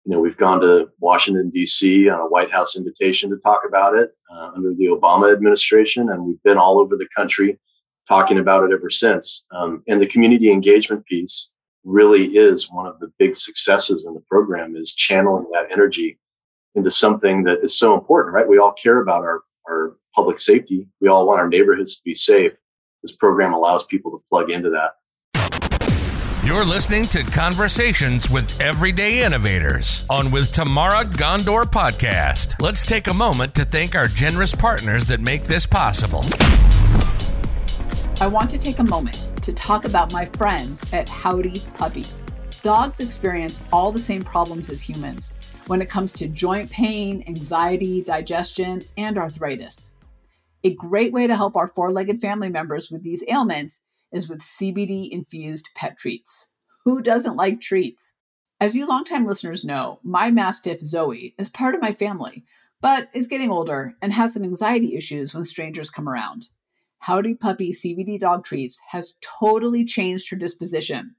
you 0.06 0.14
know, 0.14 0.20
we've 0.20 0.38
gone 0.38 0.62
to 0.62 0.90
Washington 1.00 1.50
D.C. 1.50 2.10
on 2.10 2.20
a 2.20 2.28
White 2.28 2.52
House 2.52 2.78
invitation 2.78 3.30
to 3.30 3.38
talk 3.38 3.62
about 3.68 3.96
it 3.96 4.12
uh, 4.34 4.52
under 4.56 4.74
the 4.74 4.86
Obama 4.86 5.34
administration, 5.34 6.10
and 6.10 6.24
we've 6.24 6.42
been 6.44 6.58
all 6.58 6.80
over 6.80 6.96
the 6.96 7.08
country 7.16 7.60
talking 8.08 8.40
about 8.40 8.64
it 8.64 8.74
ever 8.74 8.90
since. 8.90 9.44
Um, 9.52 9.82
and 9.88 10.02
the 10.02 10.08
community 10.08 10.50
engagement 10.50 11.06
piece 11.06 11.50
really 11.84 12.38
is 12.38 12.72
one 12.72 12.88
of 12.88 13.00
the 13.00 13.12
big 13.18 13.36
successes 13.36 14.06
in 14.06 14.14
the 14.14 14.24
program 14.30 14.76
is 14.76 14.94
channeling 14.94 15.46
that 15.52 15.72
energy 15.72 16.18
into 16.76 16.92
something 16.92 17.44
that 17.44 17.64
is 17.64 17.78
so 17.78 17.94
important, 17.94 18.34
right? 18.34 18.48
We 18.48 18.60
all 18.60 18.74
care 18.74 19.02
about 19.02 19.24
our, 19.24 19.42
our 19.68 19.98
public 20.14 20.40
safety. 20.40 20.88
We 21.02 21.08
all 21.08 21.26
want 21.26 21.40
our 21.40 21.50
neighborhoods 21.50 21.98
to 21.98 22.04
be 22.04 22.14
safe. 22.14 22.54
This 23.08 23.16
program 23.16 23.54
allows 23.54 23.86
people 23.86 24.12
to 24.12 24.22
plug 24.30 24.52
into 24.52 24.70
that. 24.72 24.98
You're 26.46 26.66
listening 26.66 27.06
to 27.06 27.24
Conversations 27.24 28.30
with 28.30 28.60
Everyday 28.60 29.24
Innovators 29.24 30.06
on 30.10 30.30
With 30.30 30.52
Tamara 30.52 31.06
Ghandour 31.06 31.64
podcast. 31.64 32.62
Let's 32.62 32.86
take 32.86 33.08
a 33.08 33.14
moment 33.14 33.56
to 33.56 33.64
thank 33.64 33.96
our 33.96 34.10
generous 34.10 34.54
partners 34.54 35.06
that 35.06 35.22
make 35.22 35.44
this 35.44 35.66
possible. 35.66 36.26
I 38.20 38.28
want 38.28 38.52
to 38.52 38.58
take 38.60 38.80
a 38.80 38.84
moment 38.84 39.42
to 39.42 39.54
talk 39.54 39.86
about 39.86 40.12
my 40.12 40.26
friends 40.26 40.84
at 40.92 41.08
Howdy 41.08 41.62
Puppy. 41.76 42.04
Dogs 42.62 43.00
experience 43.00 43.62
all 43.72 43.94
the 43.94 44.00
same 44.00 44.22
problems 44.22 44.70
as 44.70 44.82
humans 44.82 45.34
when 45.68 45.82
it 45.82 45.88
comes 45.88 46.12
to 46.12 46.28
joint 46.28 46.70
pain, 46.70 47.24
anxiety, 47.26 48.02
digestion, 48.02 48.82
and 48.98 49.18
arthritis. 49.18 49.94
A 50.68 50.76
great 50.76 51.14
way 51.14 51.28
to 51.28 51.36
help 51.38 51.56
our 51.56 51.70
four 51.70 51.94
legged 51.94 52.20
family 52.20 52.50
members 52.50 52.92
with 52.92 53.02
these 53.02 53.24
ailments 53.30 53.84
is 54.12 54.28
with 54.28 54.42
CBD 54.42 55.08
infused 55.10 55.70
pet 55.76 55.98
treats. 55.98 56.48
Who 56.84 57.02
doesn't 57.02 57.38
like 57.38 57.62
treats? 57.62 58.16
As 58.60 58.76
you 58.76 58.86
longtime 58.86 59.26
listeners 59.26 59.64
know, 59.64 60.02
my 60.04 60.30
Mastiff 60.30 60.82
Zoe 60.82 61.34
is 61.38 61.48
part 61.48 61.74
of 61.74 61.80
my 61.82 61.94
family, 61.94 62.44
but 62.82 63.08
is 63.14 63.28
getting 63.28 63.50
older 63.50 63.96
and 64.02 64.12
has 64.12 64.34
some 64.34 64.44
anxiety 64.44 64.98
issues 64.98 65.34
when 65.34 65.46
strangers 65.46 65.90
come 65.90 66.10
around. 66.10 66.50
Howdy 67.00 67.36
Puppy 67.36 67.72
CBD 67.72 68.20
dog 68.20 68.44
treats 68.44 68.82
has 68.90 69.16
totally 69.22 69.86
changed 69.86 70.30
her 70.32 70.36
disposition. 70.36 71.16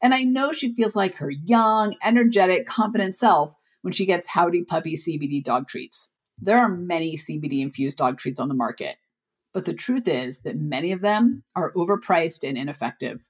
And 0.00 0.14
I 0.14 0.22
know 0.22 0.54
she 0.54 0.72
feels 0.72 0.96
like 0.96 1.16
her 1.16 1.30
young, 1.30 1.96
energetic, 2.02 2.64
confident 2.64 3.14
self 3.14 3.52
when 3.82 3.92
she 3.92 4.06
gets 4.06 4.28
Howdy 4.28 4.64
Puppy 4.64 4.96
CBD 4.96 5.44
dog 5.44 5.68
treats. 5.68 6.08
There 6.38 6.58
are 6.58 6.68
many 6.68 7.16
CBD 7.16 7.60
infused 7.60 7.98
dog 7.98 8.18
treats 8.18 8.40
on 8.40 8.48
the 8.48 8.54
market, 8.54 8.96
but 9.52 9.64
the 9.64 9.74
truth 9.74 10.06
is 10.06 10.42
that 10.42 10.58
many 10.58 10.92
of 10.92 11.00
them 11.00 11.42
are 11.54 11.72
overpriced 11.72 12.46
and 12.46 12.58
ineffective. 12.58 13.28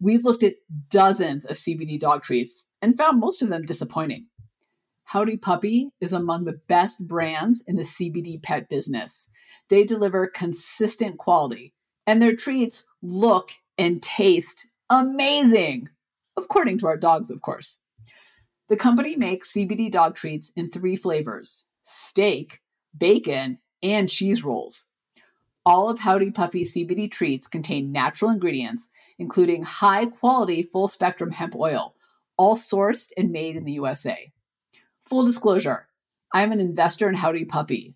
We've 0.00 0.24
looked 0.24 0.42
at 0.42 0.56
dozens 0.90 1.44
of 1.44 1.56
CBD 1.56 1.98
dog 2.00 2.22
treats 2.22 2.66
and 2.80 2.98
found 2.98 3.20
most 3.20 3.42
of 3.42 3.48
them 3.48 3.64
disappointing. 3.64 4.26
Howdy 5.04 5.36
Puppy 5.36 5.90
is 6.00 6.12
among 6.12 6.44
the 6.44 6.60
best 6.68 7.06
brands 7.06 7.62
in 7.66 7.76
the 7.76 7.82
CBD 7.82 8.42
pet 8.42 8.68
business 8.68 9.28
they 9.72 9.84
deliver 9.84 10.26
consistent 10.26 11.16
quality, 11.16 11.72
and 12.06 12.20
their 12.20 12.36
treats 12.36 12.84
look 13.00 13.52
and 13.78 14.02
taste 14.02 14.68
amazing, 14.90 15.88
according 16.36 16.76
to 16.78 16.86
our 16.86 16.98
dogs, 16.98 17.30
of 17.30 17.40
course. 17.40 17.78
The 18.68 18.76
company 18.76 19.16
makes 19.16 19.52
CBD 19.52 19.90
dog 19.90 20.14
treats 20.14 20.52
in 20.56 20.70
three 20.70 20.96
flavors 20.96 21.64
steak, 21.92 22.60
bacon, 22.96 23.58
and 23.82 24.08
cheese 24.08 24.44
rolls. 24.44 24.86
All 25.64 25.88
of 25.88 26.00
Howdy 26.00 26.32
Puppy 26.32 26.64
CBD 26.64 27.10
treats 27.10 27.46
contain 27.46 27.92
natural 27.92 28.30
ingredients, 28.30 28.90
including 29.18 29.62
high 29.62 30.06
quality 30.06 30.62
full 30.62 30.88
spectrum 30.88 31.30
hemp 31.30 31.54
oil, 31.54 31.94
all 32.36 32.56
sourced 32.56 33.12
and 33.16 33.30
made 33.30 33.56
in 33.56 33.64
the 33.64 33.72
USA. 33.72 34.32
Full 35.04 35.24
disclosure 35.24 35.88
I'm 36.32 36.50
an 36.50 36.60
investor 36.60 37.08
in 37.08 37.14
Howdy 37.14 37.44
Puppy, 37.44 37.94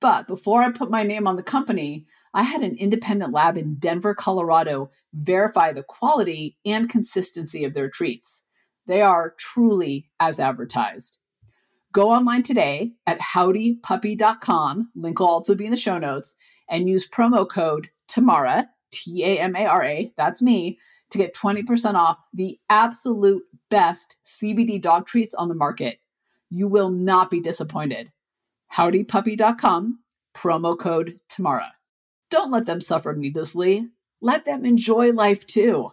but 0.00 0.26
before 0.26 0.62
I 0.62 0.70
put 0.70 0.90
my 0.90 1.02
name 1.02 1.26
on 1.26 1.36
the 1.36 1.42
company, 1.42 2.06
I 2.34 2.42
had 2.42 2.62
an 2.62 2.76
independent 2.76 3.32
lab 3.32 3.56
in 3.56 3.76
Denver, 3.76 4.14
Colorado 4.14 4.90
verify 5.12 5.72
the 5.72 5.82
quality 5.82 6.56
and 6.64 6.88
consistency 6.88 7.64
of 7.64 7.74
their 7.74 7.88
treats. 7.88 8.42
They 8.86 9.02
are 9.02 9.34
truly 9.38 10.10
as 10.20 10.38
advertised. 10.38 11.18
Go 11.98 12.12
online 12.12 12.44
today 12.44 12.92
at 13.08 13.18
howdypuppy.com, 13.18 14.90
link 14.94 15.18
will 15.18 15.26
also 15.26 15.56
be 15.56 15.64
in 15.64 15.72
the 15.72 15.76
show 15.76 15.98
notes, 15.98 16.36
and 16.70 16.88
use 16.88 17.08
promo 17.08 17.44
code 17.44 17.90
TAMARA, 18.06 18.66
T 18.92 19.24
A 19.24 19.40
M 19.40 19.56
A 19.56 19.66
R 19.66 19.82
A, 19.82 20.12
that's 20.16 20.40
me, 20.40 20.78
to 21.10 21.18
get 21.18 21.34
20% 21.34 21.94
off 21.94 22.18
the 22.32 22.56
absolute 22.70 23.42
best 23.68 24.18
CBD 24.24 24.80
dog 24.80 25.08
treats 25.08 25.34
on 25.34 25.48
the 25.48 25.56
market. 25.56 25.98
You 26.50 26.68
will 26.68 26.90
not 26.90 27.32
be 27.32 27.40
disappointed 27.40 28.12
howdypuppy.com, 28.72 29.98
promo 30.36 30.78
code 30.78 31.18
Tamara. 31.28 31.72
Don't 32.30 32.52
let 32.52 32.66
them 32.66 32.80
suffer 32.80 33.12
needlessly. 33.12 33.88
Let 34.20 34.44
them 34.44 34.64
enjoy 34.64 35.10
life 35.10 35.44
too. 35.48 35.90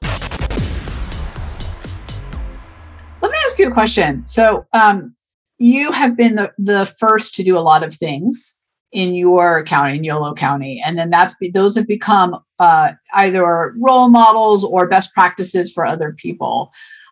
Let 3.23 3.31
me 3.31 3.37
ask 3.43 3.57
you 3.57 3.69
a 3.69 3.73
question. 3.73 4.27
So, 4.27 4.67
um, 4.71 5.14
you 5.57 5.91
have 5.91 6.17
been 6.17 6.35
the, 6.35 6.51
the 6.57 6.85
first 6.85 7.35
to 7.35 7.43
do 7.43 7.57
a 7.57 7.59
lot 7.59 7.83
of 7.83 7.93
things 7.93 8.55
in 8.91 9.13
your 9.13 9.63
county, 9.63 9.97
in 9.97 10.03
Yolo 10.03 10.33
County, 10.33 10.81
and 10.83 10.97
then 10.97 11.09
that's 11.09 11.35
those 11.53 11.75
have 11.75 11.87
become 11.87 12.37
uh, 12.59 12.93
either 13.13 13.73
role 13.77 14.07
models 14.09 14.63
or 14.63 14.87
best 14.87 15.13
practices 15.13 15.71
for 15.71 15.85
other 15.85 16.13
people. 16.13 16.71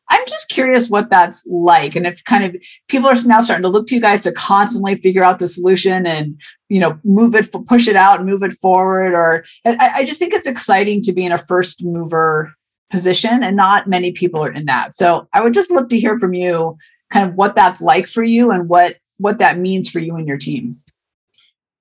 I'm 0.09 0.25
just 0.27 0.49
curious 0.49 0.89
what 0.89 1.09
that's 1.09 1.45
like, 1.47 1.95
and 1.95 2.05
if 2.05 2.23
kind 2.23 2.43
of 2.43 2.55
people 2.87 3.09
are 3.09 3.15
now 3.25 3.41
starting 3.41 3.63
to 3.63 3.69
look 3.69 3.87
to 3.87 3.95
you 3.95 4.01
guys 4.01 4.21
to 4.23 4.31
constantly 4.31 4.95
figure 4.95 5.23
out 5.23 5.39
the 5.39 5.47
solution 5.47 6.05
and 6.05 6.39
you 6.69 6.79
know 6.79 6.99
move 7.03 7.35
it, 7.35 7.51
push 7.67 7.87
it 7.87 7.95
out, 7.95 8.19
and 8.19 8.29
move 8.29 8.43
it 8.43 8.53
forward. 8.53 9.13
Or 9.13 9.43
I, 9.65 9.91
I 9.95 10.05
just 10.05 10.19
think 10.19 10.33
it's 10.33 10.47
exciting 10.47 11.01
to 11.03 11.13
be 11.13 11.25
in 11.25 11.31
a 11.31 11.37
first 11.37 11.83
mover 11.83 12.53
position, 12.89 13.43
and 13.43 13.57
not 13.57 13.87
many 13.87 14.11
people 14.11 14.43
are 14.43 14.51
in 14.51 14.65
that. 14.65 14.93
So 14.93 15.27
I 15.33 15.41
would 15.41 15.53
just 15.53 15.71
love 15.71 15.87
to 15.89 15.99
hear 15.99 16.17
from 16.17 16.33
you, 16.33 16.77
kind 17.13 17.29
of 17.29 17.35
what 17.35 17.55
that's 17.55 17.81
like 17.81 18.07
for 18.07 18.23
you, 18.23 18.51
and 18.51 18.67
what 18.67 18.97
what 19.17 19.37
that 19.37 19.57
means 19.57 19.89
for 19.89 19.99
you 19.99 20.15
and 20.15 20.27
your 20.27 20.37
team. 20.37 20.75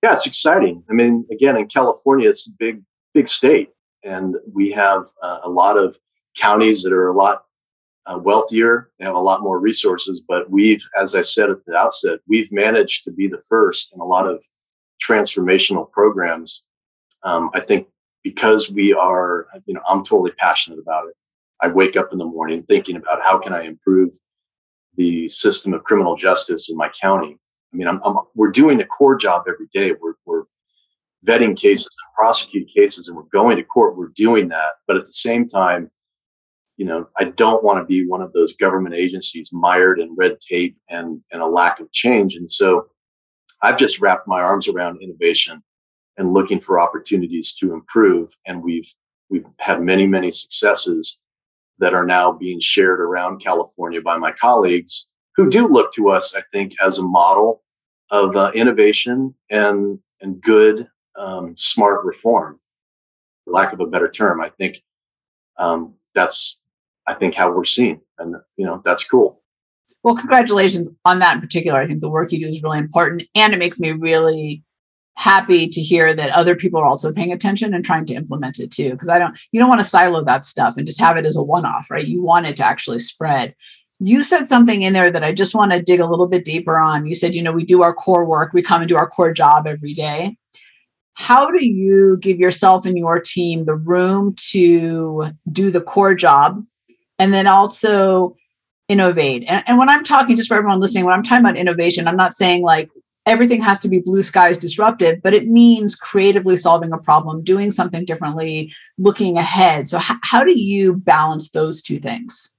Yeah, 0.02 0.12
it's 0.12 0.26
exciting. 0.26 0.84
I 0.90 0.92
mean, 0.92 1.26
again, 1.30 1.56
in 1.56 1.66
California, 1.66 2.28
it's 2.28 2.48
a 2.48 2.52
big, 2.58 2.82
big 3.14 3.28
state, 3.28 3.70
and 4.04 4.36
we 4.52 4.72
have 4.72 5.06
uh, 5.22 5.40
a 5.44 5.48
lot 5.48 5.78
of 5.78 5.96
counties 6.36 6.82
that 6.82 6.92
are 6.92 7.08
a 7.08 7.16
lot 7.16 7.44
uh, 8.06 8.18
wealthier, 8.18 8.90
they 8.98 9.04
have 9.04 9.14
a 9.14 9.20
lot 9.20 9.42
more 9.42 9.58
resources. 9.58 10.22
But 10.26 10.50
we've, 10.50 10.84
as 11.00 11.14
I 11.14 11.22
said 11.22 11.50
at 11.50 11.64
the 11.66 11.76
outset, 11.76 12.18
we've 12.28 12.50
managed 12.52 13.04
to 13.04 13.12
be 13.12 13.28
the 13.28 13.40
first 13.48 13.92
in 13.92 14.00
a 14.00 14.04
lot 14.04 14.26
of 14.26 14.44
transformational 15.02 15.90
programs. 15.90 16.64
Um, 17.22 17.50
I 17.54 17.60
think 17.60 17.88
because 18.24 18.70
we 18.70 18.92
are, 18.92 19.46
you 19.66 19.74
know, 19.74 19.82
I'm 19.88 20.04
totally 20.04 20.32
passionate 20.32 20.78
about 20.78 21.08
it. 21.08 21.14
I 21.60 21.68
wake 21.68 21.96
up 21.96 22.12
in 22.12 22.18
the 22.18 22.26
morning 22.26 22.64
thinking 22.64 22.96
about 22.96 23.22
how 23.22 23.38
can 23.38 23.52
I 23.52 23.62
improve 23.62 24.16
the 24.96 25.28
system 25.28 25.72
of 25.74 25.84
criminal 25.84 26.16
justice 26.16 26.68
in 26.70 26.76
my 26.76 26.88
county. 26.88 27.38
I 27.72 27.76
mean, 27.76 27.88
I'm, 27.88 28.00
I'm, 28.04 28.18
we're 28.34 28.50
doing 28.50 28.78
the 28.78 28.84
core 28.84 29.16
job 29.16 29.44
every 29.48 29.68
day. 29.72 29.94
We're, 30.00 30.14
we're 30.26 30.44
vetting 31.26 31.56
cases 31.56 31.86
and 31.86 32.14
prosecuting 32.16 32.68
cases, 32.68 33.08
and 33.08 33.16
we're 33.16 33.22
going 33.32 33.56
to 33.56 33.62
court. 33.62 33.96
We're 33.96 34.12
doing 34.14 34.48
that, 34.48 34.72
but 34.86 34.96
at 34.96 35.06
the 35.06 35.12
same 35.12 35.48
time, 35.48 35.90
you 36.76 36.84
know, 36.86 37.06
I 37.18 37.24
don't 37.24 37.62
want 37.62 37.78
to 37.78 37.84
be 37.84 38.06
one 38.06 38.22
of 38.22 38.32
those 38.32 38.54
government 38.54 38.94
agencies 38.94 39.50
mired 39.52 40.00
in 40.00 40.14
red 40.16 40.38
tape 40.40 40.76
and 40.88 41.20
and 41.30 41.42
a 41.42 41.46
lack 41.46 41.80
of 41.80 41.92
change. 41.92 42.34
And 42.34 42.48
so, 42.48 42.88
I've 43.62 43.78
just 43.78 44.00
wrapped 44.00 44.26
my 44.26 44.40
arms 44.40 44.68
around 44.68 45.02
innovation 45.02 45.62
and 46.16 46.34
looking 46.34 46.60
for 46.60 46.80
opportunities 46.80 47.56
to 47.58 47.72
improve. 47.72 48.36
And 48.46 48.62
we've 48.62 48.92
we've 49.30 49.46
had 49.58 49.82
many 49.82 50.06
many 50.06 50.32
successes 50.32 51.18
that 51.78 51.94
are 51.94 52.06
now 52.06 52.32
being 52.32 52.60
shared 52.60 53.00
around 53.00 53.42
California 53.42 54.00
by 54.00 54.16
my 54.16 54.32
colleagues 54.32 55.08
who 55.36 55.48
do 55.48 55.66
look 55.66 55.92
to 55.94 56.10
us, 56.10 56.34
I 56.34 56.42
think, 56.52 56.74
as 56.82 56.98
a 56.98 57.02
model 57.02 57.62
of 58.10 58.36
uh, 58.36 58.52
innovation 58.54 59.34
and 59.50 59.98
and 60.20 60.40
good, 60.40 60.86
um, 61.18 61.54
smart 61.56 62.04
reform. 62.04 62.60
For 63.44 63.52
lack 63.52 63.72
of 63.72 63.80
a 63.80 63.86
better 63.86 64.08
term, 64.08 64.40
I 64.40 64.50
think 64.50 64.82
um, 65.58 65.94
that's 66.14 66.58
I 67.06 67.14
think 67.14 67.34
how 67.34 67.52
we're 67.52 67.64
seen, 67.64 68.00
and 68.18 68.36
you 68.56 68.66
know 68.66 68.80
that's 68.84 69.04
cool. 69.04 69.40
Well, 70.04 70.16
congratulations 70.16 70.88
on 71.04 71.20
that 71.20 71.36
in 71.36 71.40
particular. 71.40 71.80
I 71.80 71.86
think 71.86 72.00
the 72.00 72.10
work 72.10 72.32
you 72.32 72.40
do 72.40 72.48
is 72.48 72.62
really 72.62 72.78
important, 72.78 73.24
and 73.34 73.52
it 73.52 73.58
makes 73.58 73.80
me 73.80 73.92
really 73.92 74.62
happy 75.14 75.68
to 75.68 75.82
hear 75.82 76.14
that 76.14 76.30
other 76.30 76.56
people 76.56 76.80
are 76.80 76.86
also 76.86 77.12
paying 77.12 77.32
attention 77.32 77.74
and 77.74 77.84
trying 77.84 78.04
to 78.06 78.14
implement 78.14 78.58
it 78.58 78.70
too 78.70 78.90
because 78.90 79.08
i 79.08 79.18
don't 79.18 79.38
you 79.52 79.60
don't 79.60 79.68
want 79.68 79.80
to 79.80 79.84
silo 79.84 80.24
that 80.24 80.44
stuff 80.44 80.76
and 80.76 80.86
just 80.86 81.00
have 81.00 81.16
it 81.16 81.26
as 81.26 81.36
a 81.36 81.42
one-off 81.42 81.90
right? 81.90 82.06
You 82.06 82.22
want 82.22 82.46
it 82.46 82.56
to 82.56 82.64
actually 82.64 82.98
spread. 82.98 83.54
You 84.00 84.24
said 84.24 84.48
something 84.48 84.82
in 84.82 84.94
there 84.94 85.10
that 85.10 85.22
i 85.22 85.32
just 85.32 85.54
want 85.54 85.72
to 85.72 85.82
dig 85.82 86.00
a 86.00 86.06
little 86.06 86.28
bit 86.28 86.44
deeper 86.44 86.78
on. 86.78 87.06
You 87.06 87.14
said 87.14 87.34
you 87.34 87.42
know 87.42 87.52
we 87.52 87.64
do 87.64 87.82
our 87.82 87.92
core 87.92 88.24
work 88.24 88.52
we 88.52 88.62
come 88.62 88.80
and 88.80 88.88
do 88.88 88.96
our 88.96 89.08
core 89.08 89.32
job 89.32 89.66
every 89.66 89.92
day. 89.92 90.36
How 91.14 91.50
do 91.50 91.64
you 91.64 92.16
give 92.18 92.38
yourself 92.38 92.86
and 92.86 92.96
your 92.96 93.20
team 93.20 93.66
the 93.66 93.74
room 93.74 94.34
to 94.50 95.30
do 95.50 95.70
the 95.70 95.82
core 95.82 96.14
job 96.14 96.64
and 97.18 97.34
then 97.34 97.46
also 97.46 98.34
innovate? 98.88 99.44
And, 99.46 99.62
and 99.66 99.78
when 99.78 99.90
i'm 99.90 100.04
talking 100.04 100.36
just 100.36 100.48
for 100.48 100.56
everyone 100.56 100.80
listening 100.80 101.04
when 101.04 101.14
i'm 101.14 101.22
talking 101.22 101.44
about 101.44 101.58
innovation 101.58 102.08
i'm 102.08 102.16
not 102.16 102.32
saying 102.32 102.62
like 102.62 102.88
everything 103.26 103.60
has 103.60 103.80
to 103.80 103.88
be 103.88 104.00
blue 104.00 104.22
skies 104.22 104.58
disruptive, 104.58 105.20
but 105.22 105.34
it 105.34 105.48
means 105.48 105.94
creatively 105.94 106.56
solving 106.56 106.92
a 106.92 106.98
problem, 106.98 107.42
doing 107.42 107.70
something 107.70 108.04
differently, 108.04 108.72
looking 108.98 109.36
ahead. 109.38 109.88
So, 109.88 109.98
h- 109.98 110.16
how 110.22 110.44
do 110.44 110.58
you 110.58 110.94
balance 110.94 111.50
those 111.50 111.80
two 111.80 111.98
things? 111.98 112.50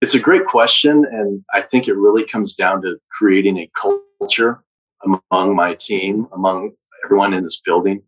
It's 0.00 0.14
a 0.14 0.20
great 0.20 0.46
question. 0.46 1.04
And 1.10 1.42
I 1.54 1.62
think 1.62 1.88
it 1.88 1.96
really 1.96 2.26
comes 2.26 2.54
down 2.54 2.82
to 2.82 2.98
creating 3.10 3.58
a 3.58 3.70
culture 3.74 4.62
among 5.02 5.56
my 5.56 5.74
team, 5.74 6.26
among 6.32 6.72
everyone 7.04 7.32
in 7.34 7.42
this 7.42 7.60
building 7.60 8.02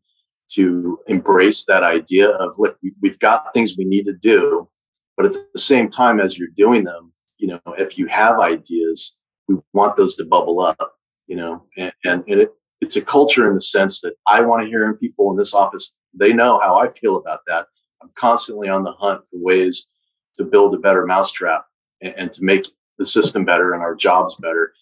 to 0.49 0.99
embrace 1.07 1.65
that 1.67 1.83
idea 1.83 2.29
of 2.29 2.55
look, 2.59 2.77
we've 3.03 3.19
got 3.19 3.53
things 3.53 3.77
we 3.77 3.85
need 3.85 4.05
to 4.05 4.13
do, 4.13 4.69
but 5.17 5.27
at 5.27 5.35
the 5.53 5.59
same 5.59 5.91
time, 5.91 6.21
as 6.21 6.39
you're 6.39 6.49
doing 6.55 6.85
them, 6.85 7.13
you 7.39 7.49
know, 7.49 7.61
if 7.79 7.99
you 7.99 8.07
have 8.07 8.39
ideas, 8.39 9.17
we 9.49 9.57
want 9.73 9.97
those 9.97 10.17
to 10.17 10.25
bubble 10.25 10.61
up 10.61 10.96
you 11.27 11.37
know, 11.37 11.65
and, 11.77 11.93
and, 12.05 12.25
and 12.29 12.41
it, 12.43 12.51
it's 12.81 12.97
a 12.97 13.05
culture 13.05 13.49
in 13.49 13.55
the 13.55 13.61
sense 13.61 14.01
that 14.03 14.15
I 14.27 14.41
want 14.43 14.63
to 14.63 14.69
hear 14.69 14.93
people 14.95 15.31
in 15.31 15.37
this 15.37 15.55
office. 15.55 15.95
They 16.15 16.33
know 16.33 16.61
how 16.61 16.77
I 16.77 16.91
feel 16.91 17.17
about 17.17 17.41
that. 17.47 17.67
I'm 18.03 18.11
constantly 18.15 18.69
on 18.69 18.85
the 18.85 18.93
hunt 18.93 19.23
for 19.31 19.39
ways 19.39 19.89
to 20.37 20.45
build 20.45 20.75
a 20.75 20.79
better 20.79 21.07
mousetrap 21.07 21.65
and, 22.03 22.15
and 22.17 22.33
to 22.33 22.45
make 22.45 22.67
the 22.99 23.07
system 23.07 23.45
better 23.45 23.73
and 23.73 23.83
our 23.83 23.95
jobs 23.95 24.37
better. 24.37 24.73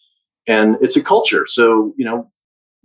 And 0.46 0.76
it's 0.80 0.96
a 0.96 1.02
culture. 1.02 1.46
So, 1.46 1.94
you 1.96 2.04
know, 2.04 2.30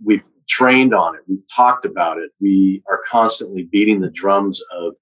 we've 0.02 0.26
trained 0.48 0.94
on 0.94 1.14
it. 1.14 1.22
We've 1.28 1.44
talked 1.54 1.84
about 1.84 2.18
it. 2.18 2.30
We 2.40 2.82
are 2.88 3.02
constantly 3.08 3.68
beating 3.70 4.00
the 4.00 4.10
drums 4.10 4.62
of, 4.72 4.94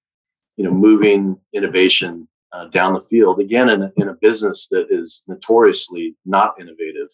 you 0.57 0.65
know, 0.65 0.73
moving 0.73 1.39
innovation 1.55 2.29
uh, 2.53 2.67
down 2.69 2.95
the 2.95 3.01
field 3.01 3.39
again 3.39 3.69
in 3.69 3.93
in 3.97 4.09
a 4.09 4.15
business 4.15 4.69
that 4.71 4.87
is 4.91 5.23
notoriously 5.29 6.17
not 6.25 6.55
innovative 6.59 7.09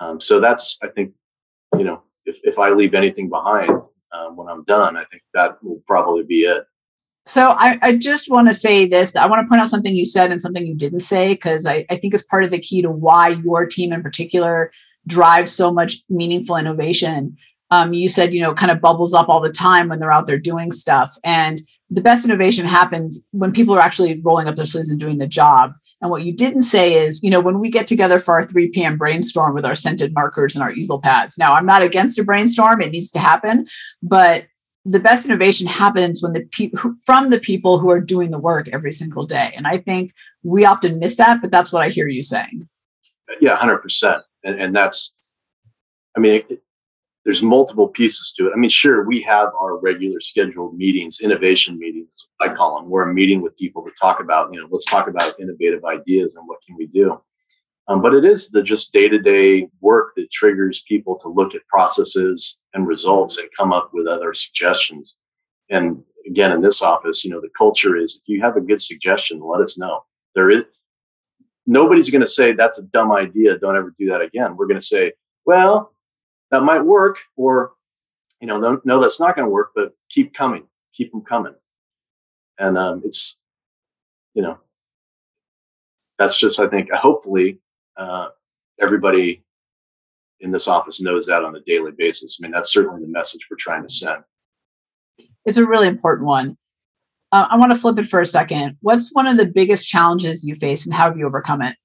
um, 0.00 0.20
so 0.20 0.40
that's, 0.40 0.78
I 0.82 0.88
think, 0.88 1.12
you 1.76 1.84
know, 1.84 2.02
if, 2.26 2.38
if 2.42 2.58
I 2.58 2.70
leave 2.70 2.94
anything 2.94 3.28
behind 3.28 3.70
um, 4.12 4.36
when 4.36 4.48
I'm 4.48 4.64
done, 4.64 4.96
I 4.96 5.04
think 5.04 5.22
that 5.34 5.62
will 5.62 5.82
probably 5.86 6.22
be 6.22 6.40
it. 6.40 6.64
So 7.26 7.50
I, 7.50 7.78
I 7.80 7.96
just 7.96 8.30
want 8.30 8.48
to 8.48 8.54
say 8.54 8.86
this. 8.86 9.16
I 9.16 9.26
want 9.26 9.44
to 9.44 9.48
point 9.48 9.60
out 9.60 9.68
something 9.68 9.96
you 9.96 10.04
said 10.04 10.30
and 10.30 10.40
something 10.40 10.66
you 10.66 10.74
didn't 10.74 11.00
say, 11.00 11.32
because 11.32 11.66
I, 11.66 11.86
I 11.88 11.96
think 11.96 12.12
is 12.12 12.26
part 12.26 12.44
of 12.44 12.50
the 12.50 12.58
key 12.58 12.82
to 12.82 12.90
why 12.90 13.28
your 13.28 13.64
team 13.66 13.92
in 13.92 14.02
particular 14.02 14.70
drives 15.06 15.50
so 15.50 15.72
much 15.72 15.96
meaningful 16.10 16.56
innovation. 16.56 17.36
Um, 17.70 17.94
you 17.94 18.10
said, 18.10 18.34
you 18.34 18.42
know, 18.42 18.52
kind 18.52 18.70
of 18.70 18.80
bubbles 18.80 19.14
up 19.14 19.28
all 19.28 19.40
the 19.40 19.50
time 19.50 19.88
when 19.88 19.98
they're 19.98 20.12
out 20.12 20.26
there 20.26 20.38
doing 20.38 20.70
stuff. 20.70 21.16
And 21.24 21.60
the 21.88 22.02
best 22.02 22.26
innovation 22.26 22.66
happens 22.66 23.26
when 23.32 23.52
people 23.52 23.74
are 23.74 23.80
actually 23.80 24.20
rolling 24.20 24.46
up 24.46 24.56
their 24.56 24.66
sleeves 24.66 24.90
and 24.90 25.00
doing 25.00 25.18
the 25.18 25.26
job. 25.26 25.72
And 26.04 26.10
what 26.10 26.22
you 26.22 26.34
didn't 26.34 26.62
say 26.62 26.92
is, 26.92 27.22
you 27.22 27.30
know, 27.30 27.40
when 27.40 27.60
we 27.60 27.70
get 27.70 27.86
together 27.86 28.18
for 28.18 28.34
our 28.34 28.44
3 28.44 28.68
p.m. 28.68 28.98
brainstorm 28.98 29.54
with 29.54 29.64
our 29.64 29.74
scented 29.74 30.12
markers 30.12 30.54
and 30.54 30.62
our 30.62 30.70
easel 30.70 31.00
pads. 31.00 31.38
Now, 31.38 31.54
I'm 31.54 31.64
not 31.64 31.80
against 31.80 32.18
a 32.18 32.24
brainstorm, 32.24 32.82
it 32.82 32.90
needs 32.90 33.10
to 33.12 33.18
happen, 33.18 33.66
but 34.02 34.46
the 34.84 35.00
best 35.00 35.24
innovation 35.24 35.66
happens 35.66 36.22
when 36.22 36.34
the 36.34 36.42
people 36.50 36.94
from 37.06 37.30
the 37.30 37.40
people 37.40 37.78
who 37.78 37.90
are 37.90 38.02
doing 38.02 38.32
the 38.32 38.38
work 38.38 38.68
every 38.68 38.92
single 38.92 39.24
day. 39.24 39.54
And 39.56 39.66
I 39.66 39.78
think 39.78 40.12
we 40.42 40.66
often 40.66 40.98
miss 40.98 41.16
that, 41.16 41.40
but 41.40 41.50
that's 41.50 41.72
what 41.72 41.82
I 41.82 41.88
hear 41.88 42.06
you 42.06 42.22
saying. 42.22 42.68
Yeah, 43.40 43.56
100%. 43.56 44.20
And, 44.44 44.60
and 44.60 44.76
that's, 44.76 45.16
I 46.14 46.20
mean, 46.20 46.42
it, 46.50 46.62
there's 47.24 47.42
multiple 47.42 47.88
pieces 47.88 48.32
to 48.36 48.46
it. 48.46 48.52
I 48.54 48.58
mean, 48.58 48.70
sure, 48.70 49.06
we 49.06 49.22
have 49.22 49.48
our 49.60 49.78
regular 49.78 50.20
scheduled 50.20 50.76
meetings, 50.76 51.20
innovation 51.20 51.78
meetings, 51.78 52.26
I 52.40 52.54
call 52.54 52.78
them, 52.78 52.90
where 52.90 53.04
I'm 53.04 53.14
meeting 53.14 53.40
with 53.40 53.56
people 53.56 53.82
to 53.84 53.92
talk 53.98 54.20
about, 54.20 54.52
you 54.52 54.60
know, 54.60 54.68
let's 54.70 54.84
talk 54.84 55.08
about 55.08 55.38
innovative 55.40 55.84
ideas 55.84 56.36
and 56.36 56.46
what 56.46 56.58
can 56.66 56.76
we 56.76 56.86
do. 56.86 57.20
Um, 57.88 58.00
but 58.00 58.14
it 58.14 58.24
is 58.24 58.50
the 58.50 58.62
just 58.62 58.92
day 58.92 59.08
to 59.08 59.18
day 59.18 59.68
work 59.80 60.12
that 60.16 60.30
triggers 60.30 60.84
people 60.86 61.18
to 61.18 61.28
look 61.28 61.54
at 61.54 61.66
processes 61.68 62.58
and 62.72 62.86
results 62.86 63.38
and 63.38 63.48
come 63.56 63.72
up 63.72 63.90
with 63.92 64.06
other 64.06 64.32
suggestions. 64.32 65.18
And 65.70 66.02
again, 66.26 66.52
in 66.52 66.62
this 66.62 66.82
office, 66.82 67.24
you 67.24 67.30
know, 67.30 67.40
the 67.40 67.50
culture 67.56 67.96
is 67.96 68.16
if 68.22 68.28
you 68.28 68.42
have 68.42 68.56
a 68.56 68.62
good 68.62 68.80
suggestion, 68.80 69.40
let 69.40 69.60
us 69.60 69.78
know. 69.78 70.04
There 70.34 70.50
is 70.50 70.64
nobody's 71.66 72.10
going 72.10 72.20
to 72.20 72.26
say 72.26 72.52
that's 72.52 72.78
a 72.78 72.82
dumb 72.84 73.12
idea. 73.12 73.58
Don't 73.58 73.76
ever 73.76 73.94
do 73.98 74.06
that 74.08 74.20
again. 74.20 74.56
We're 74.56 74.66
going 74.66 74.80
to 74.80 74.86
say, 74.86 75.12
well, 75.46 75.93
that 76.50 76.62
might 76.62 76.82
work 76.82 77.18
or 77.36 77.72
you 78.40 78.46
know 78.46 78.58
no, 78.58 78.80
no 78.84 79.00
that's 79.00 79.20
not 79.20 79.36
going 79.36 79.46
to 79.46 79.50
work 79.50 79.72
but 79.74 79.92
keep 80.10 80.34
coming 80.34 80.64
keep 80.94 81.10
them 81.12 81.22
coming. 81.22 81.54
And 82.58 82.78
um, 82.78 83.02
it's 83.04 83.36
you 84.34 84.42
know 84.42 84.58
that's 86.18 86.38
just 86.38 86.60
i 86.60 86.68
think 86.68 86.88
hopefully 86.92 87.58
uh, 87.96 88.28
everybody 88.80 89.42
in 90.40 90.50
this 90.50 90.68
office 90.68 91.00
knows 91.00 91.26
that 91.26 91.44
on 91.44 91.56
a 91.56 91.60
daily 91.60 91.92
basis. 91.96 92.38
I 92.40 92.42
mean 92.42 92.52
that's 92.52 92.72
certainly 92.72 93.00
the 93.00 93.08
message 93.08 93.40
we're 93.50 93.56
trying 93.56 93.82
to 93.82 93.92
send. 93.92 94.22
It's 95.44 95.58
a 95.58 95.66
really 95.66 95.88
important 95.88 96.26
one. 96.26 96.56
Uh, 97.32 97.48
i 97.50 97.56
want 97.56 97.72
to 97.72 97.78
flip 97.78 97.98
it 97.98 98.06
for 98.06 98.20
a 98.20 98.26
second. 98.26 98.76
What's 98.80 99.12
one 99.12 99.26
of 99.26 99.36
the 99.36 99.46
biggest 99.46 99.88
challenges 99.88 100.44
you 100.44 100.54
face 100.54 100.86
and 100.86 100.94
how 100.94 101.04
have 101.04 101.18
you 101.18 101.26
overcome 101.26 101.62
it 101.62 101.76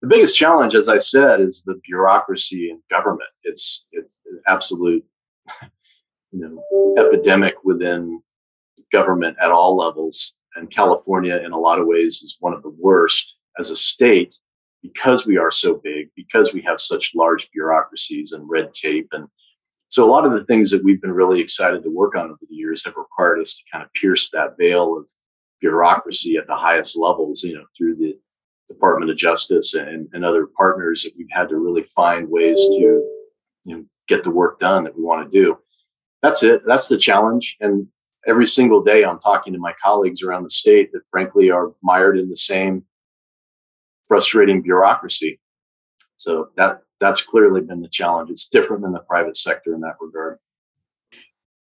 the 0.00 0.08
biggest 0.08 0.36
challenge, 0.36 0.74
as 0.74 0.88
I 0.88 0.98
said, 0.98 1.40
is 1.40 1.64
the 1.64 1.80
bureaucracy 1.84 2.70
in 2.70 2.80
government. 2.90 3.30
It's 3.42 3.84
it's 3.92 4.20
an 4.30 4.40
absolute, 4.46 5.04
you 6.32 6.40
know, 6.40 6.94
epidemic 6.98 7.56
within 7.64 8.22
government 8.92 9.36
at 9.40 9.50
all 9.50 9.76
levels. 9.76 10.34
And 10.54 10.70
California, 10.70 11.36
in 11.36 11.52
a 11.52 11.58
lot 11.58 11.78
of 11.78 11.86
ways, 11.86 12.22
is 12.22 12.36
one 12.40 12.52
of 12.52 12.62
the 12.62 12.74
worst 12.78 13.38
as 13.58 13.70
a 13.70 13.76
state 13.76 14.34
because 14.82 15.26
we 15.26 15.36
are 15.36 15.50
so 15.50 15.80
big, 15.82 16.08
because 16.16 16.52
we 16.52 16.62
have 16.62 16.80
such 16.80 17.12
large 17.14 17.48
bureaucracies 17.52 18.32
and 18.32 18.48
red 18.48 18.72
tape. 18.72 19.08
And 19.12 19.26
so 19.88 20.04
a 20.04 20.10
lot 20.10 20.24
of 20.24 20.32
the 20.32 20.44
things 20.44 20.70
that 20.70 20.84
we've 20.84 21.00
been 21.00 21.12
really 21.12 21.40
excited 21.40 21.82
to 21.82 21.90
work 21.90 22.14
on 22.14 22.26
over 22.26 22.38
the 22.48 22.54
years 22.54 22.84
have 22.84 22.96
required 22.96 23.40
us 23.40 23.58
to 23.58 23.64
kind 23.72 23.84
of 23.84 23.92
pierce 23.94 24.30
that 24.30 24.56
veil 24.58 24.96
of 24.96 25.08
bureaucracy 25.60 26.36
at 26.36 26.46
the 26.46 26.54
highest 26.54 26.96
levels, 26.96 27.42
you 27.42 27.54
know, 27.54 27.64
through 27.76 27.96
the 27.96 28.16
Department 28.68 29.10
of 29.10 29.16
Justice 29.16 29.74
and, 29.74 30.08
and 30.12 30.24
other 30.24 30.46
partners 30.46 31.02
that 31.02 31.12
we've 31.16 31.26
had 31.30 31.48
to 31.48 31.56
really 31.56 31.84
find 31.84 32.28
ways 32.28 32.58
to 32.58 32.80
you 33.64 33.76
know, 33.76 33.84
get 34.06 34.22
the 34.22 34.30
work 34.30 34.58
done 34.58 34.84
that 34.84 34.96
we 34.96 35.02
want 35.02 35.30
to 35.30 35.36
do. 35.36 35.58
That's 36.22 36.42
it. 36.42 36.62
That's 36.66 36.88
the 36.88 36.98
challenge. 36.98 37.56
And 37.60 37.86
every 38.26 38.46
single 38.46 38.82
day, 38.82 39.04
I'm 39.04 39.20
talking 39.20 39.52
to 39.52 39.58
my 39.58 39.72
colleagues 39.82 40.22
around 40.22 40.42
the 40.42 40.50
state 40.50 40.92
that, 40.92 41.02
frankly, 41.10 41.50
are 41.50 41.72
mired 41.82 42.18
in 42.18 42.28
the 42.28 42.36
same 42.36 42.84
frustrating 44.06 44.62
bureaucracy. 44.62 45.40
So 46.16 46.48
that 46.56 46.82
that's 46.98 47.22
clearly 47.22 47.60
been 47.60 47.80
the 47.80 47.88
challenge. 47.88 48.30
It's 48.30 48.48
different 48.48 48.82
than 48.82 48.92
the 48.92 48.98
private 49.00 49.36
sector 49.36 49.74
in 49.74 49.80
that 49.82 49.96
regard. 50.00 50.38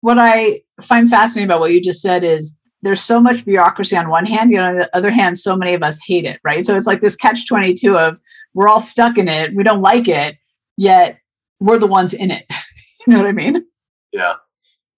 What 0.00 0.18
I 0.18 0.60
find 0.80 1.08
fascinating 1.08 1.50
about 1.50 1.60
what 1.60 1.72
you 1.72 1.82
just 1.82 2.00
said 2.00 2.24
is 2.24 2.56
there's 2.82 3.00
so 3.00 3.20
much 3.20 3.44
bureaucracy 3.44 3.96
on 3.96 4.08
one 4.08 4.26
hand, 4.26 4.50
you 4.50 4.56
know, 4.56 4.68
on 4.68 4.76
the 4.76 4.96
other 4.96 5.10
hand, 5.10 5.38
so 5.38 5.56
many 5.56 5.74
of 5.74 5.82
us 5.82 6.00
hate 6.04 6.24
it, 6.24 6.40
right? 6.44 6.64
So 6.64 6.76
it's 6.76 6.86
like 6.86 7.00
this 7.00 7.16
catch 7.16 7.46
22 7.46 7.96
of 7.98 8.20
we're 8.54 8.68
all 8.68 8.80
stuck 8.80 9.18
in 9.18 9.28
it, 9.28 9.54
we 9.54 9.64
don't 9.64 9.80
like 9.80 10.08
it, 10.08 10.38
yet 10.76 11.18
we're 11.60 11.78
the 11.78 11.86
ones 11.86 12.14
in 12.14 12.30
it. 12.30 12.44
you 13.06 13.12
know 13.12 13.18
what 13.18 13.28
I 13.28 13.32
mean? 13.32 13.64
Yeah. 14.12 14.34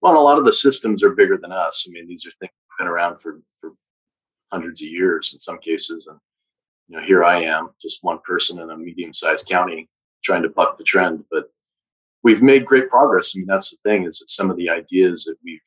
Well, 0.03 0.17
a 0.17 0.23
lot 0.23 0.39
of 0.39 0.45
the 0.45 0.53
systems 0.53 1.03
are 1.03 1.11
bigger 1.11 1.39
than 1.41 1.53
us. 1.53 1.87
I 1.89 1.93
mean, 1.93 2.07
these 2.07 2.27
are 2.27 2.31
things 2.33 2.53
that 2.53 2.73
have 2.79 2.87
been 2.87 2.93
around 2.93 3.19
for, 3.19 3.41
for 3.61 3.73
hundreds 4.53 4.83
of 4.83 4.89
years 4.89 5.33
in 5.33 5.39
some 5.39 5.59
cases. 5.59 6.07
And, 6.07 6.19
you 6.89 6.97
know, 6.97 7.07
here 7.07 7.25
I 7.25 7.43
am, 7.43 7.71
just 7.81 8.03
one 8.03 8.19
person 8.25 8.59
in 8.59 8.71
a 8.71 8.77
medium 8.77 9.15
sized 9.15 9.49
county 9.49 9.89
trying 10.25 10.43
to 10.43 10.49
buck 10.49 10.77
the 10.77 10.85
trend. 10.85 11.25
But 11.31 11.51
we've 12.23 12.43
made 12.43 12.67
great 12.67 12.89
progress. 12.89 13.35
I 13.35 13.39
mean, 13.39 13.47
that's 13.47 13.71
the 13.71 13.79
thing 13.89 14.05
is 14.05 14.19
that 14.19 14.29
some 14.29 14.51
of 14.51 14.57
the 14.57 14.71
ideas 14.71 15.25
that 15.25 15.37
we've 15.45 15.61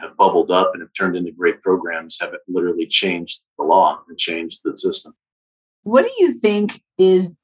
have 0.00 0.16
bubbled 0.16 0.50
up 0.50 0.70
and 0.72 0.82
have 0.82 0.92
turned 0.96 1.16
into 1.16 1.32
great 1.32 1.62
programs 1.62 2.18
have 2.20 2.32
literally 2.48 2.86
changed 2.86 3.42
the 3.58 3.64
law 3.64 4.00
and 4.08 4.18
changed 4.18 4.60
the 4.64 4.74
system. 4.74 5.14
What 5.82 6.02
do 6.02 6.12
you 6.18 6.32
think 6.32 6.82
is 6.98 7.36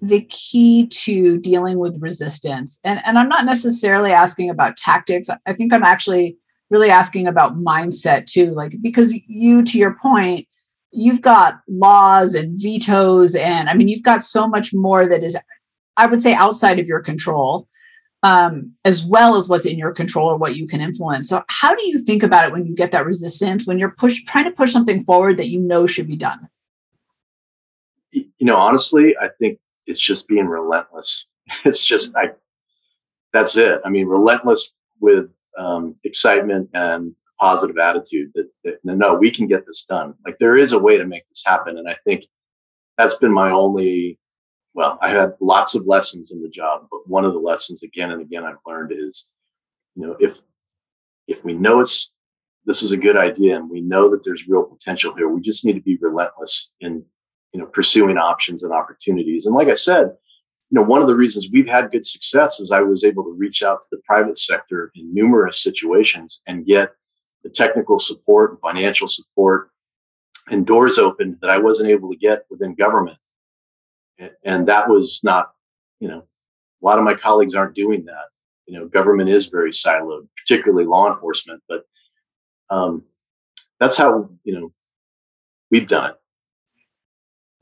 the 0.00 0.22
key 0.28 0.86
to 0.88 1.38
dealing 1.38 1.78
with 1.78 2.00
resistance? 2.00 2.78
And, 2.84 3.00
and 3.04 3.18
I'm 3.18 3.28
not 3.28 3.44
necessarily 3.44 4.12
asking 4.12 4.50
about 4.50 4.76
tactics. 4.76 5.28
I 5.46 5.52
think 5.52 5.72
I'm 5.72 5.82
actually 5.82 6.36
really 6.70 6.90
asking 6.90 7.26
about 7.26 7.56
mindset 7.56 8.26
too. 8.26 8.52
Like, 8.52 8.76
because 8.80 9.14
you, 9.26 9.62
to 9.64 9.78
your 9.78 9.96
point, 10.00 10.46
you've 10.90 11.22
got 11.22 11.60
laws 11.68 12.34
and 12.34 12.56
vetoes, 12.60 13.34
and 13.34 13.68
I 13.68 13.74
mean, 13.74 13.88
you've 13.88 14.02
got 14.02 14.22
so 14.22 14.46
much 14.46 14.74
more 14.74 15.06
that 15.06 15.22
is, 15.22 15.36
I 15.96 16.06
would 16.06 16.20
say, 16.20 16.34
outside 16.34 16.78
of 16.78 16.86
your 16.86 17.00
control 17.00 17.68
um, 18.22 18.72
as 18.84 19.04
well 19.04 19.36
as 19.36 19.48
what's 19.48 19.66
in 19.66 19.78
your 19.78 19.92
control 19.92 20.28
or 20.28 20.36
what 20.36 20.56
you 20.56 20.66
can 20.66 20.80
influence. 20.80 21.28
So, 21.28 21.42
how 21.48 21.74
do 21.74 21.86
you 21.86 21.98
think 21.98 22.22
about 22.22 22.44
it 22.44 22.52
when 22.52 22.66
you 22.66 22.74
get 22.74 22.92
that 22.92 23.04
resistance 23.04 23.66
when 23.66 23.78
you're 23.78 23.90
push 23.90 24.22
trying 24.24 24.44
to 24.44 24.52
push 24.52 24.72
something 24.72 25.04
forward 25.04 25.38
that 25.38 25.48
you 25.48 25.60
know 25.60 25.86
should 25.86 26.06
be 26.06 26.16
done? 26.16 26.48
You 28.12 28.26
know, 28.40 28.56
honestly, 28.56 29.16
I 29.16 29.28
think 29.38 29.58
it's 29.86 30.00
just 30.00 30.28
being 30.28 30.46
relentless. 30.46 31.26
It's 31.64 31.84
just 31.84 32.14
I. 32.16 32.30
That's 33.32 33.56
it. 33.56 33.80
I 33.84 33.88
mean, 33.88 34.06
relentless 34.06 34.72
with 35.00 35.30
um, 35.58 35.96
excitement 36.04 36.70
and 36.74 37.14
positive 37.40 37.78
attitude. 37.78 38.30
That, 38.34 38.48
that 38.64 38.78
no, 38.84 39.14
we 39.14 39.30
can 39.30 39.48
get 39.48 39.66
this 39.66 39.84
done. 39.84 40.14
Like 40.24 40.38
there 40.38 40.56
is 40.56 40.72
a 40.72 40.78
way 40.78 40.98
to 40.98 41.04
make 41.04 41.26
this 41.28 41.42
happen, 41.44 41.76
and 41.78 41.88
I 41.88 41.96
think 42.06 42.24
that's 42.96 43.16
been 43.16 43.32
my 43.32 43.50
only 43.50 44.18
well, 44.74 44.98
I 45.02 45.10
had 45.10 45.34
lots 45.40 45.74
of 45.74 45.86
lessons 45.86 46.30
in 46.30 46.42
the 46.42 46.48
job, 46.48 46.86
but 46.90 47.06
one 47.06 47.24
of 47.24 47.32
the 47.32 47.38
lessons 47.38 47.82
again 47.82 48.10
and 48.10 48.22
again 48.22 48.44
I've 48.44 48.56
learned 48.66 48.92
is, 48.92 49.28
you 49.94 50.06
know, 50.06 50.16
if 50.18 50.40
if 51.26 51.44
we 51.44 51.54
know 51.54 51.80
it's 51.80 52.10
this 52.64 52.82
is 52.82 52.92
a 52.92 52.96
good 52.96 53.16
idea 53.16 53.56
and 53.56 53.68
we 53.68 53.80
know 53.80 54.08
that 54.08 54.24
there's 54.24 54.48
real 54.48 54.64
potential 54.64 55.14
here, 55.16 55.28
we 55.28 55.40
just 55.40 55.64
need 55.64 55.74
to 55.74 55.80
be 55.80 55.98
relentless 56.00 56.70
in 56.80 57.04
you 57.52 57.60
know 57.60 57.66
pursuing 57.66 58.16
options 58.16 58.62
and 58.62 58.72
opportunities. 58.72 59.44
And 59.44 59.54
like 59.54 59.68
I 59.68 59.74
said, 59.74 60.12
you 60.70 60.80
know, 60.80 60.82
one 60.82 61.02
of 61.02 61.08
the 61.08 61.16
reasons 61.16 61.48
we've 61.52 61.68
had 61.68 61.92
good 61.92 62.06
success 62.06 62.58
is 62.58 62.70
I 62.70 62.80
was 62.80 63.04
able 63.04 63.24
to 63.24 63.36
reach 63.36 63.62
out 63.62 63.82
to 63.82 63.88
the 63.90 64.00
private 64.06 64.38
sector 64.38 64.90
in 64.94 65.12
numerous 65.12 65.62
situations 65.62 66.40
and 66.46 66.64
get 66.64 66.92
the 67.42 67.50
technical 67.50 67.98
support 67.98 68.52
and 68.52 68.60
financial 68.60 69.06
support 69.06 69.68
and 70.48 70.66
doors 70.66 70.96
open 70.96 71.36
that 71.42 71.50
I 71.50 71.58
wasn't 71.58 71.90
able 71.90 72.10
to 72.10 72.16
get 72.16 72.46
within 72.50 72.74
government 72.74 73.18
and 74.44 74.66
that 74.68 74.88
was 74.88 75.20
not 75.22 75.52
you 76.00 76.08
know 76.08 76.18
a 76.20 76.84
lot 76.84 76.98
of 76.98 77.04
my 77.04 77.14
colleagues 77.14 77.54
aren't 77.54 77.74
doing 77.74 78.04
that. 78.06 78.26
You 78.66 78.78
know 78.78 78.86
government 78.86 79.28
is 79.28 79.46
very 79.46 79.70
siloed 79.70 80.28
particularly 80.36 80.84
law 80.84 81.12
enforcement 81.12 81.62
but 81.68 81.84
um, 82.70 83.04
that's 83.78 83.96
how 83.96 84.30
you 84.44 84.58
know 84.58 84.72
we've 85.70 85.88
done 85.88 86.10
it. 86.10 86.16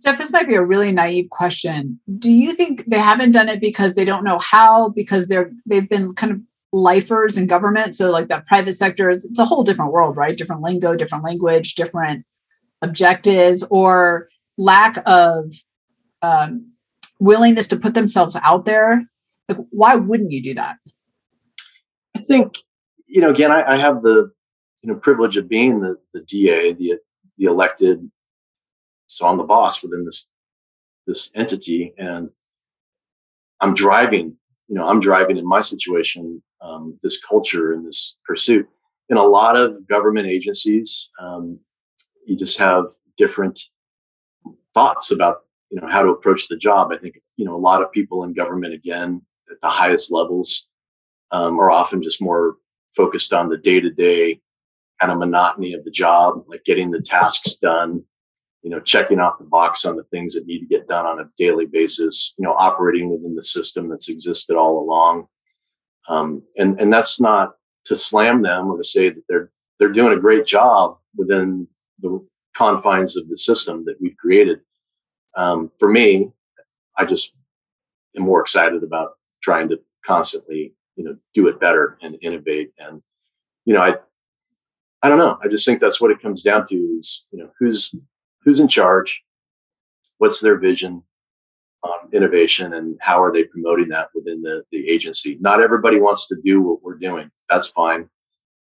Jeff 0.05 0.19
this 0.19 0.33
might 0.33 0.49
be 0.49 0.55
a 0.55 0.65
really 0.65 0.93
naive 0.93 1.31
question. 1.31 2.01
Do 2.19 2.31
you 2.31 2.55
think 2.55 2.87
they 2.87 2.99
haven't 2.99 3.33
done 3.33 3.49
it 3.49 3.61
because 3.61 3.95
they 3.95 4.05
don't 4.05 4.25
know 4.25 4.39
how 4.39 4.91
because 4.91 5.29
they're 5.29 5.51
they've 5.67 5.89
been 5.89 6.15
kind 6.15 6.33
of 6.33 6.41
lifers 6.73 7.37
in 7.37 7.47
government? 7.47 7.95
So 7.95 8.11
like 8.11 8.29
that 8.29 8.47
private 8.47 8.73
sector 8.73 9.11
is 9.11 9.25
it's 9.25 9.39
a 9.39 9.45
whole 9.45 9.63
different 9.63 9.93
world 9.93 10.17
right? 10.17 10.37
Different 10.37 10.63
lingo 10.63 10.95
different 10.95 11.25
language 11.25 11.75
different 11.75 12.25
objectives 12.83 13.63
or 13.71 14.29
lack 14.57 14.99
of 15.07 15.53
um, 16.23 16.73
willingness 17.19 17.67
to 17.69 17.77
put 17.77 17.95
themselves 17.95 18.37
out 18.43 18.65
there 18.65 19.05
like 19.51 19.67
why 19.71 19.97
wouldn't 19.97 20.31
you 20.31 20.43
do 20.43 20.55
that? 20.55 20.77
I 22.17 22.21
think 22.21 22.55
you 23.07 23.21
know 23.21 23.31
again 23.31 23.51
i, 23.51 23.75
I 23.75 23.77
have 23.77 24.03
the 24.03 24.31
you 24.83 24.91
know 24.91 24.95
privilege 24.95 25.37
of 25.37 25.49
being 25.49 25.81
the, 25.81 25.97
the 26.15 26.21
da 26.21 26.73
the 26.75 26.99
the 27.37 27.45
elected 27.45 28.11
so 29.07 29.27
i'm 29.27 29.37
the 29.37 29.45
boss 29.45 29.83
within 29.83 30.05
this 30.05 30.29
this 31.07 31.31
entity 31.35 31.93
and 31.99 32.31
i'm 33.61 33.75
driving 33.75 34.37
you 34.69 34.77
know 34.77 34.87
i'm 34.87 35.01
driving 35.01 35.37
in 35.37 35.47
my 35.47 35.61
situation 35.61 36.43
um, 36.63 36.99
this 37.03 37.19
culture 37.19 37.73
and 37.73 37.87
this 37.87 38.17
pursuit. 38.27 38.69
In 39.09 39.17
a 39.17 39.25
lot 39.25 39.57
of 39.57 39.89
government 39.89 40.27
agencies 40.27 41.09
um, 41.21 41.59
you 42.27 42.37
just 42.37 42.59
have 42.59 42.85
different 43.17 43.61
thoughts 44.73 45.11
about 45.11 45.39
you 45.71 45.81
know 45.81 45.89
how 45.89 46.03
to 46.03 46.11
approach 46.11 46.49
the 46.49 46.57
job. 46.57 46.91
I 46.93 46.99
think 46.99 47.21
you 47.37 47.45
know 47.45 47.55
a 47.55 47.59
lot 47.59 47.83
of 47.83 47.93
people 47.93 48.25
in 48.25 48.33
government 48.33 48.75
again 48.75 49.23
at 49.51 49.61
the 49.61 49.69
highest 49.69 50.13
levels 50.13 50.67
um, 51.31 51.59
are 51.59 51.71
often 51.71 52.03
just 52.03 52.23
more 52.23 52.57
focused 52.95 53.33
on 53.33 53.49
the 53.49 53.57
day 53.57 53.81
to 53.81 53.91
day 53.91 54.41
kind 55.01 55.13
of 55.13 55.19
monotony 55.19 55.73
of 55.73 55.85
the 55.85 55.91
job, 55.91 56.45
like 56.47 56.65
getting 56.65 56.91
the 56.91 57.01
tasks 57.01 57.57
done, 57.57 58.03
you 58.63 58.71
know, 58.71 58.81
checking 58.81 59.19
off 59.19 59.39
the 59.39 59.45
box 59.45 59.85
on 59.85 59.97
the 59.97 60.05
things 60.05 60.35
that 60.35 60.47
need 60.47 60.61
to 60.61 60.67
get 60.67 60.87
done 60.87 61.07
on 61.07 61.19
a 61.19 61.31
daily 61.39 61.65
basis, 61.65 62.35
you 62.37 62.45
know, 62.45 62.53
operating 62.53 63.09
within 63.11 63.35
the 63.35 63.43
system 63.43 63.89
that's 63.89 64.11
existed 64.11 64.57
all 64.57 64.79
along. 64.79 65.27
Um, 66.09 66.43
and 66.57 66.79
and 66.81 66.93
that's 66.93 67.21
not 67.21 67.53
to 67.87 67.97
slam 67.97 68.43
them 68.43 68.71
or 68.71 68.77
to 68.77 68.85
say 68.85 69.09
that 69.09 69.23
they're 69.29 69.51
they're 69.79 69.89
doing 69.93 70.17
a 70.17 70.21
great 70.21 70.47
job 70.47 70.99
within 71.17 71.67
the 72.01 72.27
confines 72.55 73.17
of 73.17 73.29
the 73.29 73.37
system 73.37 73.85
that 73.87 73.97
we've 74.01 74.17
created 74.17 74.61
um, 75.37 75.71
for 75.79 75.89
me, 75.89 76.31
I 76.97 77.05
just 77.05 77.37
am 78.17 78.23
more 78.23 78.41
excited 78.41 78.83
about 78.83 79.13
trying 79.43 79.69
to 79.71 79.81
constantly, 80.05 80.75
you 80.97 81.05
know, 81.05 81.17
do 81.35 81.49
it 81.49 81.61
better 81.61 81.99
and 82.03 82.17
innovate. 82.21 82.73
And, 82.79 83.03
you 83.65 83.75
know, 83.75 83.81
I, 83.81 83.95
I 85.03 85.09
don't 85.09 85.19
know. 85.19 85.39
I 85.43 85.49
just 85.49 85.65
think 85.65 85.81
that's 85.81 86.01
what 86.01 86.11
it 86.11 86.21
comes 86.21 86.43
down 86.43 86.67
to 86.67 86.77
is, 86.77 87.25
you 87.31 87.39
know, 87.39 87.51
who's, 87.59 87.95
who's 88.43 88.61
in 88.61 88.69
charge, 88.69 89.23
what's 90.19 90.41
their 90.41 90.59
vision 90.59 91.03
on 91.83 92.09
innovation 92.13 92.75
and 92.75 92.99
how 93.01 93.23
are 93.23 93.33
they 93.33 93.45
promoting 93.45 93.89
that 93.89 94.09
within 94.15 94.43
the, 94.43 94.63
the 94.71 94.89
agency? 94.89 95.39
Not 95.41 95.63
everybody 95.63 95.99
wants 95.99 96.29
to 96.29 96.37
do 96.45 96.61
what 96.61 96.83
we're 96.83 96.99
doing. 96.99 97.31
That's 97.49 97.69
fine. 97.69 98.11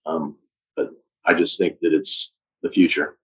Um, 0.06 0.38
but 0.76 0.91
I 1.26 1.34
just 1.34 1.58
think 1.58 1.80
that 1.82 1.93
it's 1.93 2.34
the 2.63 2.69
future. 2.69 3.17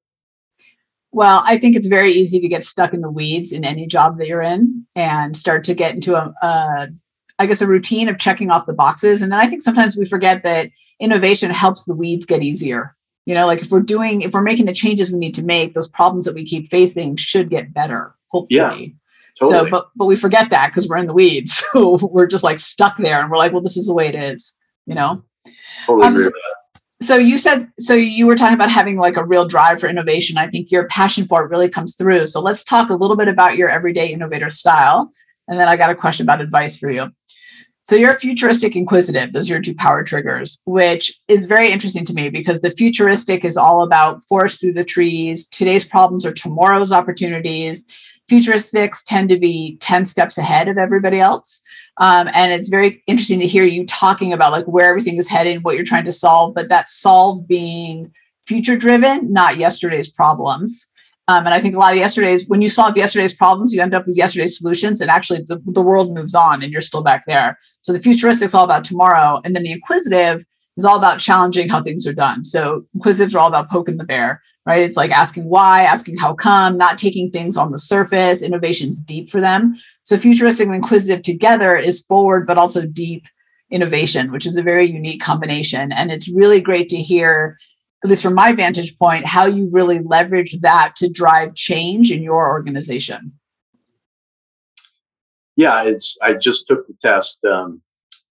Well, 1.17 1.41
I 1.47 1.57
think 1.57 1.75
it's 1.75 1.87
very 1.87 2.11
easy 2.11 2.39
to 2.39 2.47
get 2.47 2.63
stuck 2.63 2.93
in 2.93 3.01
the 3.01 3.09
weeds 3.09 3.51
in 3.51 3.65
any 3.65 3.87
job 3.87 4.19
that 4.19 4.27
you're 4.27 4.43
in 4.43 4.85
and 4.95 5.35
start 5.35 5.63
to 5.63 5.73
get 5.73 5.95
into 5.95 6.15
a, 6.15 6.31
a 6.43 6.89
I 7.39 7.47
guess, 7.47 7.59
a 7.59 7.65
routine 7.65 8.07
of 8.07 8.19
checking 8.19 8.51
off 8.51 8.67
the 8.67 8.73
boxes. 8.73 9.23
And 9.23 9.31
then 9.31 9.39
I 9.39 9.47
think 9.47 9.63
sometimes 9.63 9.97
we 9.97 10.05
forget 10.05 10.43
that 10.43 10.69
innovation 10.99 11.49
helps 11.49 11.85
the 11.85 11.95
weeds 11.95 12.27
get 12.27 12.43
easier. 12.43 12.95
You 13.25 13.33
know, 13.33 13.47
like 13.47 13.63
if 13.63 13.71
we're 13.71 13.79
doing, 13.79 14.21
if 14.21 14.33
we're 14.33 14.43
making 14.43 14.67
the 14.67 14.73
changes 14.73 15.11
we 15.11 15.17
need 15.17 15.33
to 15.33 15.43
make, 15.43 15.73
those 15.73 15.87
problems 15.87 16.25
that 16.25 16.35
we 16.35 16.45
keep 16.45 16.67
facing 16.67 17.15
should 17.15 17.49
get 17.49 17.73
better, 17.73 18.13
hopefully. 18.27 18.55
Yeah, 18.55 19.49
totally. 19.49 19.69
So, 19.69 19.71
but 19.71 19.89
but 19.95 20.05
we 20.05 20.15
forget 20.15 20.51
that 20.51 20.67
because 20.67 20.87
we're 20.87 20.97
in 20.97 21.07
the 21.07 21.15
weeds. 21.15 21.65
So 21.73 21.97
we're 22.11 22.27
just 22.27 22.43
like 22.43 22.59
stuck 22.59 22.95
there, 22.97 23.19
and 23.19 23.31
we're 23.31 23.37
like, 23.37 23.53
well, 23.53 23.61
this 23.61 23.75
is 23.75 23.87
the 23.87 23.93
way 23.95 24.07
it 24.07 24.15
is. 24.15 24.53
You 24.85 24.93
know. 24.93 25.23
Totally 25.87 26.05
um, 26.05 26.13
agree 26.13 26.25
with 26.25 26.33
that 26.33 26.46
so 27.01 27.15
you 27.15 27.37
said 27.37 27.69
so 27.79 27.93
you 27.93 28.25
were 28.25 28.35
talking 28.35 28.55
about 28.55 28.71
having 28.71 28.97
like 28.97 29.17
a 29.17 29.25
real 29.25 29.45
drive 29.45 29.79
for 29.79 29.87
innovation. 29.87 30.37
I 30.37 30.49
think 30.49 30.71
your 30.71 30.87
passion 30.87 31.27
for 31.27 31.43
it 31.43 31.49
really 31.49 31.69
comes 31.69 31.95
through. 31.95 32.27
So 32.27 32.41
let's 32.41 32.63
talk 32.63 32.89
a 32.89 32.95
little 32.95 33.15
bit 33.15 33.27
about 33.27 33.57
your 33.57 33.69
everyday 33.69 34.07
innovator 34.07 34.49
style 34.49 35.11
and 35.47 35.59
then 35.59 35.67
i 35.67 35.77
got 35.77 35.89
a 35.89 35.95
question 35.95 36.25
about 36.25 36.41
advice 36.41 36.77
for 36.77 36.89
you. 36.89 37.09
So 37.83 37.95
you're 37.95 38.15
futuristic 38.15 38.75
inquisitive. 38.75 39.31
Those 39.31 39.49
are 39.49 39.53
your 39.53 39.61
two 39.61 39.75
power 39.75 40.03
triggers 40.03 40.61
which 40.65 41.13
is 41.27 41.45
very 41.45 41.71
interesting 41.71 42.05
to 42.05 42.13
me 42.13 42.29
because 42.29 42.61
the 42.61 42.71
futuristic 42.71 43.45
is 43.45 43.57
all 43.57 43.83
about 43.83 44.23
forest 44.23 44.59
through 44.59 44.73
the 44.73 44.83
trees. 44.83 45.47
Today's 45.47 45.85
problems 45.85 46.25
are 46.25 46.33
tomorrow's 46.33 46.91
opportunities 46.91 47.85
futuristics 48.29 49.03
tend 49.03 49.29
to 49.29 49.39
be 49.39 49.77
10 49.77 50.05
steps 50.05 50.37
ahead 50.37 50.67
of 50.67 50.77
everybody 50.77 51.19
else 51.19 51.61
um, 51.99 52.29
and 52.33 52.51
it's 52.51 52.69
very 52.69 53.01
interesting 53.07 53.39
to 53.39 53.47
hear 53.47 53.63
you 53.63 53.85
talking 53.85 54.31
about 54.31 54.51
like 54.51 54.65
where 54.65 54.89
everything 54.89 55.17
is 55.17 55.27
heading, 55.27 55.59
what 55.61 55.75
you're 55.75 55.85
trying 55.85 56.05
to 56.05 56.11
solve, 56.11 56.53
but 56.53 56.69
that 56.69 56.89
solve 56.89 57.47
being 57.47 58.11
future 58.45 58.77
driven, 58.77 59.31
not 59.33 59.57
yesterday's 59.57 60.09
problems. 60.09 60.87
Um, 61.27 61.45
and 61.45 61.53
I 61.53 61.59
think 61.59 61.75
a 61.75 61.79
lot 61.79 61.91
of 61.91 61.97
yesterday's, 61.97 62.47
when 62.47 62.61
you 62.61 62.69
solve 62.69 62.95
yesterday's 62.95 63.33
problems, 63.33 63.73
you 63.73 63.81
end 63.81 63.93
up 63.93 64.07
with 64.07 64.15
yesterday's 64.15 64.57
solutions, 64.57 65.01
and 65.01 65.11
actually 65.11 65.41
the, 65.45 65.61
the 65.65 65.81
world 65.81 66.13
moves 66.13 66.33
on 66.33 66.63
and 66.63 66.71
you're 66.71 66.81
still 66.81 67.03
back 67.03 67.25
there. 67.25 67.57
So 67.81 67.91
the 67.91 67.99
futuristic's 67.99 68.53
all 68.53 68.63
about 68.63 68.85
tomorrow. 68.85 69.41
And 69.43 69.53
then 69.55 69.63
the 69.63 69.71
inquisitive 69.71 70.45
is 70.77 70.85
all 70.85 70.97
about 70.97 71.19
challenging 71.19 71.67
how 71.67 71.81
things 71.81 72.05
are 72.05 72.13
done. 72.13 72.43
So 72.43 72.85
inquisitives 72.93 73.35
are 73.35 73.39
all 73.39 73.47
about 73.47 73.69
poking 73.69 73.97
the 73.97 74.03
bear, 74.03 74.41
right? 74.65 74.83
It's 74.83 74.95
like 74.95 75.11
asking 75.11 75.45
why, 75.45 75.81
asking 75.81 76.17
how 76.17 76.35
come, 76.35 76.77
not 76.77 76.97
taking 76.97 77.31
things 77.31 77.57
on 77.57 77.71
the 77.71 77.79
surface. 77.79 78.43
Innovation's 78.43 79.01
deep 79.01 79.29
for 79.29 79.41
them. 79.41 79.75
So 80.03 80.17
futuristic 80.17 80.67
and 80.67 80.75
inquisitive 80.75 81.23
together 81.23 81.75
is 81.75 82.05
forward, 82.05 82.45
but 82.45 82.57
also 82.57 82.85
deep 82.85 83.25
innovation, 83.71 84.31
which 84.31 84.45
is 84.45 84.55
a 84.55 84.61
very 84.61 84.89
unique 84.89 85.21
combination. 85.21 85.91
And 85.91 86.11
it's 86.11 86.29
really 86.29 86.61
great 86.61 86.89
to 86.89 86.97
hear, 86.97 87.57
at 88.03 88.09
least 88.09 88.23
from 88.23 88.35
my 88.35 88.53
vantage 88.53 88.97
point, 88.97 89.25
how 89.25 89.45
you 89.45 89.67
really 89.73 89.99
leverage 89.99 90.55
that 90.61 90.95
to 90.97 91.09
drive 91.09 91.55
change 91.55 92.11
in 92.11 92.21
your 92.21 92.47
organization. 92.47 93.33
Yeah, 95.55 95.83
it's. 95.83 96.19
I 96.21 96.33
just 96.33 96.67
took 96.67 96.85
the 96.85 96.93
test 97.01 97.43
um, 97.43 97.81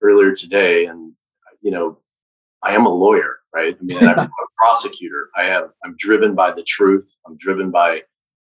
earlier 0.00 0.32
today, 0.32 0.87
and 0.87 1.12
you 1.61 1.72
know, 1.72 1.98
I 2.66 2.72
am 2.72 2.85
a 2.85 2.92
lawyer, 2.92 3.38
right? 3.55 3.76
I 3.81 3.85
mean, 3.85 4.09
I'm 4.09 4.18
a 4.18 4.31
prosecutor. 4.59 5.31
I 5.37 5.44
have. 5.44 5.70
I'm 5.85 5.94
driven 5.98 6.35
by 6.35 6.52
the 6.52 6.64
truth. 6.64 7.14
I'm 7.26 7.37
driven 7.37 7.70
by 7.70 8.02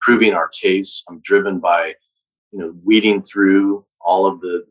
proving 0.03 0.35
our 0.35 0.48
case. 0.48 1.03
I'm 1.09 1.20
driven 1.25 1.61
by, 1.61 1.94
you 2.53 2.59
know, 2.59 2.75
weeding 2.85 3.22
through 3.22 3.87
all 4.01 4.27
of 4.27 4.40
the 4.40 4.64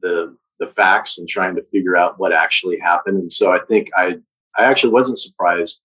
the 0.00 0.36
the 0.60 0.66
facts 0.66 1.18
and 1.18 1.28
trying 1.28 1.56
to 1.56 1.62
figure 1.64 1.96
out 1.96 2.18
what 2.18 2.32
actually 2.32 2.78
happened. 2.78 3.18
And 3.18 3.32
so 3.32 3.52
I 3.52 3.58
think 3.68 3.88
I 3.96 4.16
I 4.56 4.64
actually 4.64 4.92
wasn't 4.92 5.18
surprised 5.18 5.82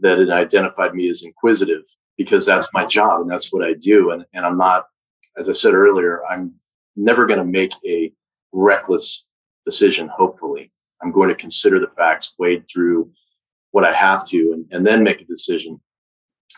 that 0.00 0.18
it 0.18 0.30
identified 0.30 0.94
me 0.94 1.08
as 1.08 1.22
inquisitive 1.22 1.82
because 2.18 2.44
that's 2.44 2.68
my 2.72 2.84
job 2.84 3.20
and 3.20 3.30
that's 3.30 3.52
what 3.52 3.64
I 3.64 3.74
do. 3.74 4.10
And 4.10 4.24
and 4.32 4.44
I'm 4.44 4.58
not, 4.58 4.86
as 5.38 5.48
I 5.48 5.52
said 5.52 5.74
earlier, 5.74 6.22
I'm 6.28 6.54
never 6.96 7.26
going 7.26 7.38
to 7.38 7.44
make 7.44 7.74
a 7.86 8.12
reckless 8.52 9.24
decision. 9.64 10.08
Hopefully, 10.08 10.72
I'm 11.04 11.12
going 11.12 11.28
to 11.28 11.34
consider 11.34 11.78
the 11.78 11.92
facts, 11.96 12.34
wade 12.38 12.64
through 12.72 13.10
what 13.72 13.84
I 13.84 13.92
have 13.92 14.26
to, 14.28 14.52
and, 14.52 14.66
and 14.70 14.86
then 14.86 15.02
make 15.02 15.20
a 15.20 15.24
decision. 15.24 15.80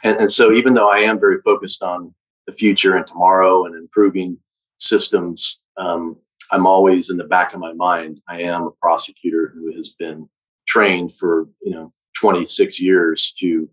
And, 0.04 0.18
and 0.20 0.30
so, 0.30 0.52
even 0.52 0.74
though 0.74 0.90
I 0.90 0.98
am 0.98 1.18
very 1.18 1.40
focused 1.40 1.82
on 1.82 2.14
the 2.46 2.52
future 2.52 2.96
and 2.96 3.06
tomorrow 3.06 3.64
and 3.64 3.74
improving 3.74 4.38
systems, 4.78 5.60
um, 5.76 6.16
I'm 6.52 6.66
always 6.66 7.10
in 7.10 7.16
the 7.16 7.24
back 7.24 7.54
of 7.54 7.60
my 7.60 7.72
mind. 7.72 8.20
I 8.28 8.42
am 8.42 8.62
a 8.62 8.70
prosecutor 8.80 9.52
who 9.54 9.74
has 9.74 9.90
been 9.98 10.28
trained 10.68 11.12
for 11.12 11.48
you 11.62 11.70
know 11.70 11.92
26 12.20 12.80
years 12.80 13.32
to 13.38 13.68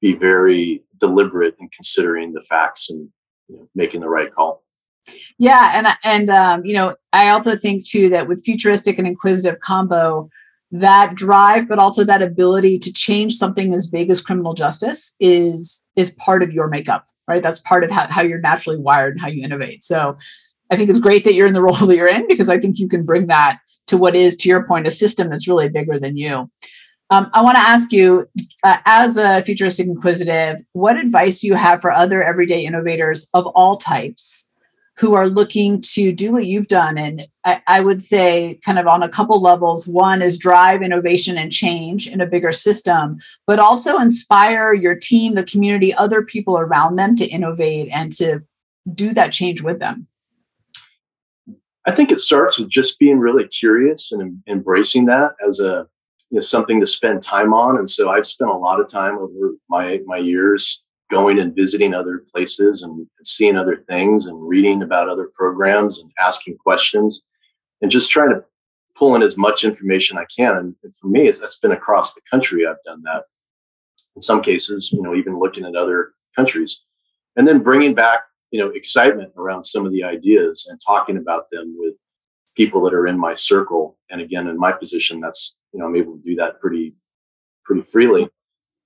be 0.00 0.14
very 0.14 0.82
deliberate 0.98 1.56
in 1.60 1.68
considering 1.68 2.32
the 2.32 2.40
facts 2.40 2.90
and 2.90 3.08
you 3.48 3.56
know, 3.56 3.68
making 3.74 4.00
the 4.00 4.08
right 4.08 4.32
call. 4.32 4.64
Yeah, 5.38 5.72
and 5.74 5.86
and 6.04 6.30
um, 6.30 6.64
you 6.64 6.74
know, 6.74 6.96
I 7.12 7.28
also 7.28 7.56
think 7.56 7.86
too 7.86 8.08
that 8.10 8.28
with 8.28 8.44
futuristic 8.44 8.98
and 8.98 9.06
inquisitive 9.06 9.60
combo, 9.60 10.28
that 10.72 11.14
drive, 11.14 11.68
but 11.68 11.78
also 11.78 12.04
that 12.04 12.22
ability 12.22 12.78
to 12.78 12.92
change 12.92 13.34
something 13.34 13.74
as 13.74 13.86
big 13.86 14.10
as 14.10 14.20
criminal 14.20 14.54
justice 14.54 15.14
is 15.18 15.84
is 15.96 16.10
part 16.12 16.42
of 16.42 16.52
your 16.52 16.68
makeup, 16.68 17.06
right? 17.26 17.42
That's 17.42 17.58
part 17.60 17.84
of 17.84 17.90
how, 17.90 18.06
how 18.06 18.22
you're 18.22 18.40
naturally 18.40 18.78
wired 18.78 19.14
and 19.14 19.20
how 19.20 19.28
you 19.28 19.44
innovate. 19.44 19.82
So 19.82 20.16
I 20.70 20.76
think 20.76 20.88
it's 20.88 20.98
great 20.98 21.24
that 21.24 21.34
you're 21.34 21.46
in 21.46 21.54
the 21.54 21.62
role 21.68 21.74
that 21.74 21.96
you're 21.96 22.08
in 22.08 22.26
because 22.28 22.48
I 22.48 22.58
think 22.58 22.78
you 22.78 22.88
can 22.88 23.04
bring 23.04 23.26
that 23.26 23.58
to 23.88 23.96
what 23.96 24.14
is, 24.14 24.36
to 24.36 24.48
your 24.48 24.66
point, 24.66 24.86
a 24.86 24.90
system 24.90 25.28
that's 25.28 25.48
really 25.48 25.68
bigger 25.68 25.98
than 25.98 26.16
you. 26.16 26.48
Um, 27.12 27.28
I 27.34 27.42
want 27.42 27.56
to 27.56 27.60
ask 27.60 27.92
you, 27.92 28.26
uh, 28.62 28.76
as 28.84 29.16
a 29.16 29.42
futuristic 29.42 29.88
inquisitive, 29.88 30.58
what 30.74 30.96
advice 30.96 31.40
do 31.40 31.48
you 31.48 31.54
have 31.54 31.80
for 31.80 31.90
other 31.90 32.22
everyday 32.22 32.64
innovators 32.64 33.28
of 33.34 33.46
all 33.48 33.78
types 33.78 34.46
who 35.00 35.14
are 35.14 35.30
looking 35.30 35.80
to 35.80 36.12
do 36.12 36.30
what 36.30 36.44
you've 36.44 36.68
done? 36.68 36.98
And 36.98 37.26
I, 37.42 37.62
I 37.66 37.80
would 37.80 38.02
say, 38.02 38.60
kind 38.62 38.78
of 38.78 38.86
on 38.86 39.02
a 39.02 39.08
couple 39.08 39.40
levels. 39.40 39.88
One 39.88 40.20
is 40.20 40.36
drive 40.36 40.82
innovation 40.82 41.38
and 41.38 41.50
change 41.50 42.06
in 42.06 42.20
a 42.20 42.26
bigger 42.26 42.52
system, 42.52 43.16
but 43.46 43.58
also 43.58 43.96
inspire 43.98 44.74
your 44.74 44.94
team, 44.94 45.36
the 45.36 45.42
community, 45.42 45.94
other 45.94 46.22
people 46.22 46.58
around 46.58 46.96
them 46.96 47.16
to 47.16 47.24
innovate 47.24 47.88
and 47.90 48.12
to 48.12 48.40
do 48.94 49.14
that 49.14 49.32
change 49.32 49.62
with 49.62 49.78
them. 49.78 50.06
I 51.86 51.92
think 51.92 52.12
it 52.12 52.20
starts 52.20 52.58
with 52.58 52.68
just 52.68 52.98
being 52.98 53.18
really 53.18 53.48
curious 53.48 54.12
and 54.12 54.42
embracing 54.46 55.06
that 55.06 55.30
as 55.48 55.60
a 55.60 55.86
you 56.28 56.36
know, 56.36 56.40
something 56.40 56.78
to 56.78 56.86
spend 56.86 57.22
time 57.22 57.54
on. 57.54 57.78
And 57.78 57.88
so 57.88 58.10
I've 58.10 58.26
spent 58.26 58.50
a 58.50 58.56
lot 58.56 58.80
of 58.80 58.90
time 58.90 59.16
over 59.16 59.54
my 59.70 60.00
my 60.04 60.18
years 60.18 60.82
going 61.10 61.38
and 61.38 61.54
visiting 61.54 61.94
other 61.94 62.24
places 62.32 62.82
and 62.82 63.06
seeing 63.22 63.56
other 63.56 63.84
things 63.88 64.26
and 64.26 64.46
reading 64.46 64.82
about 64.82 65.08
other 65.08 65.28
programs 65.34 66.00
and 66.00 66.10
asking 66.20 66.56
questions 66.58 67.22
and 67.82 67.90
just 67.90 68.10
trying 68.10 68.30
to 68.30 68.44
pull 68.96 69.14
in 69.16 69.22
as 69.22 69.36
much 69.36 69.64
information 69.64 70.18
I 70.18 70.26
can. 70.34 70.56
And, 70.56 70.94
for 70.94 71.08
me, 71.08 71.30
that's 71.30 71.58
been 71.58 71.72
across 71.72 72.14
the 72.14 72.20
country. 72.30 72.66
I've 72.66 72.82
done 72.84 73.02
that. 73.02 73.24
In 74.14 74.22
some 74.22 74.42
cases, 74.42 74.92
you 74.92 75.02
know, 75.02 75.14
even 75.14 75.38
looking 75.38 75.64
at 75.64 75.76
other 75.76 76.12
countries, 76.36 76.82
and 77.36 77.46
then 77.46 77.60
bringing 77.60 77.94
back 77.94 78.20
you 78.50 78.60
know 78.60 78.70
excitement 78.70 79.32
around 79.36 79.62
some 79.62 79.86
of 79.86 79.92
the 79.92 80.04
ideas 80.04 80.66
and 80.70 80.80
talking 80.84 81.16
about 81.16 81.50
them 81.50 81.74
with 81.78 81.94
people 82.56 82.82
that 82.82 82.94
are 82.94 83.06
in 83.06 83.18
my 83.18 83.34
circle 83.34 83.96
and 84.10 84.20
again 84.20 84.48
in 84.48 84.58
my 84.58 84.72
position 84.72 85.20
that's 85.20 85.56
you 85.72 85.78
know 85.78 85.86
i'm 85.86 85.96
able 85.96 86.16
to 86.16 86.22
do 86.24 86.34
that 86.34 86.60
pretty 86.60 86.94
pretty 87.64 87.82
freely 87.82 88.28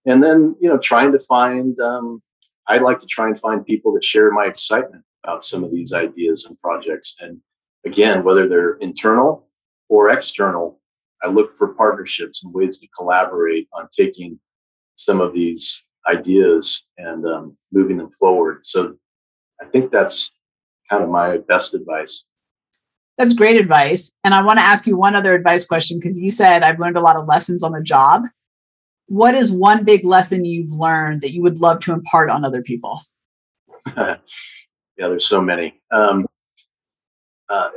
and 0.07 0.23
then 0.23 0.55
you 0.61 0.69
know 0.69 0.79
trying 0.79 1.12
to 1.12 1.19
find 1.19 1.79
um, 1.81 2.23
i'd 2.69 2.83
like 2.83 2.99
to 2.99 3.07
try 3.07 3.27
and 3.27 3.38
find 3.38 3.64
people 3.64 3.93
that 3.93 4.05
share 4.05 4.31
my 4.31 4.45
excitement 4.45 5.05
about 5.23 5.45
some 5.45 5.64
of 5.64 5.71
these 5.71 5.93
ideas 5.93 6.45
and 6.45 6.61
projects 6.61 7.17
and 7.21 7.38
again 7.85 8.25
whether 8.25 8.49
they're 8.49 8.75
internal 8.75 9.49
or 9.88 10.11
external 10.11 10.81
i 11.23 11.29
look 11.29 11.53
for 11.55 11.75
partnerships 11.75 12.45
and 12.45 12.55
ways 12.55 12.79
to 12.79 12.88
collaborate 12.97 13.69
on 13.73 13.88
taking 13.97 14.38
some 14.97 15.21
of 15.21 15.33
these 15.33 15.85
ideas 16.09 16.85
and 16.99 17.27
um, 17.27 17.57
moving 17.73 17.97
them 17.97 18.11
forward 18.11 18.61
so 18.62 18.95
I 19.61 19.67
think 19.67 19.90
that's 19.90 20.33
kind 20.90 21.03
of 21.03 21.11
my 21.11 21.38
best 21.38 21.75
advice. 21.75 22.27
That's 23.17 23.33
great 23.33 23.57
advice. 23.57 24.12
And 24.25 24.35
I 24.35 24.43
want 24.43 24.59
to 24.59 24.62
ask 24.64 24.87
you 24.87 24.97
one 24.97 25.14
other 25.14 25.35
advice 25.35 25.64
question 25.64 25.99
because 25.99 26.19
you 26.19 26.31
said 26.31 26.62
I've 26.62 26.81
learned 26.81 26.97
a 26.97 27.01
lot 27.01 27.17
of 27.17 27.27
lessons 27.27 27.62
on 27.62 27.73
the 27.73 27.83
job. 27.83 28.25
What 29.07 29.35
is 29.35 29.51
one 29.51 29.85
big 29.85 30.05
lesson 30.05 30.45
you've 30.45 30.71
learned 30.71 31.21
that 31.21 31.33
you 31.33 31.43
would 31.43 31.61
love 31.61 31.81
to 31.81 31.93
impart 31.93 32.31
on 32.31 32.45
other 32.45 32.62
people? 32.62 33.01
yeah, 33.97 34.17
there's 34.97 35.27
so 35.27 35.40
many. 35.40 35.81
Um, 35.90 36.27
uh, 37.49 37.71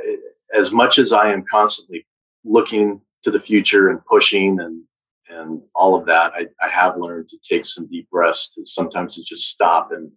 as 0.54 0.72
much 0.72 0.98
as 0.98 1.12
I 1.12 1.32
am 1.32 1.44
constantly 1.50 2.06
looking 2.44 3.02
to 3.22 3.30
the 3.30 3.40
future 3.40 3.90
and 3.90 4.04
pushing 4.04 4.60
and 4.60 4.82
and 5.30 5.60
all 5.74 5.94
of 5.94 6.06
that, 6.06 6.32
I, 6.34 6.46
I 6.64 6.70
have 6.70 6.96
learned 6.96 7.28
to 7.28 7.38
take 7.46 7.66
some 7.66 7.86
deep 7.86 8.08
breaths. 8.08 8.48
To 8.54 8.64
sometimes 8.64 9.16
to 9.16 9.22
just 9.22 9.50
stop 9.50 9.90
and 9.92 10.10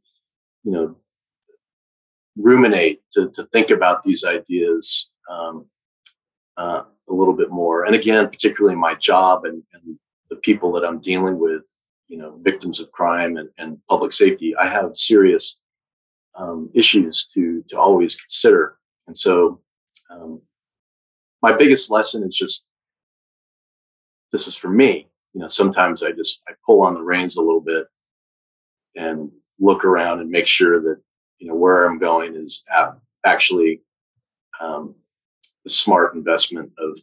you 0.63 0.71
know 0.71 0.95
ruminate 2.37 3.01
to, 3.11 3.29
to 3.31 3.43
think 3.45 3.69
about 3.69 4.03
these 4.03 4.23
ideas 4.23 5.09
um, 5.29 5.65
uh, 6.57 6.83
a 7.09 7.13
little 7.13 7.35
bit 7.35 7.49
more. 7.49 7.85
And 7.85 7.95
again, 7.95 8.27
particularly 8.29 8.75
my 8.75 8.95
job 8.95 9.45
and, 9.45 9.63
and, 9.73 9.97
the 10.31 10.37
people 10.37 10.71
that 10.71 10.85
I'm 10.85 10.99
dealing 10.99 11.37
with, 11.37 11.63
you 12.07 12.17
know, 12.17 12.39
victims 12.41 12.79
of 12.79 12.91
crime 12.91 13.37
and, 13.37 13.49
and 13.59 13.77
public 13.87 14.13
safety, 14.13 14.55
I 14.55 14.67
have 14.67 14.95
serious 14.95 15.59
um, 16.35 16.69
issues 16.73 17.25
to 17.33 17.63
to 17.67 17.77
always 17.77 18.15
consider. 18.15 18.77
And 19.05 19.15
so, 19.15 19.61
um, 20.09 20.41
my 21.41 21.51
biggest 21.51 21.91
lesson 21.91 22.23
is 22.23 22.35
just 22.35 22.65
this 24.31 24.47
is 24.47 24.55
for 24.55 24.69
me. 24.69 25.09
You 25.33 25.41
know, 25.41 25.47
sometimes 25.47 26.01
I 26.01 26.13
just 26.13 26.41
I 26.47 26.53
pull 26.65 26.81
on 26.81 26.93
the 26.93 27.03
reins 27.03 27.35
a 27.35 27.41
little 27.41 27.61
bit 27.61 27.85
and 28.95 29.31
look 29.59 29.83
around 29.83 30.21
and 30.21 30.29
make 30.29 30.47
sure 30.47 30.81
that 30.81 31.01
you 31.39 31.47
know 31.47 31.55
where 31.55 31.85
I'm 31.85 31.99
going 31.99 32.35
is 32.35 32.63
actually 33.25 33.81
um, 34.61 34.95
a 35.65 35.69
smart 35.69 36.15
investment 36.15 36.71
of 36.77 36.97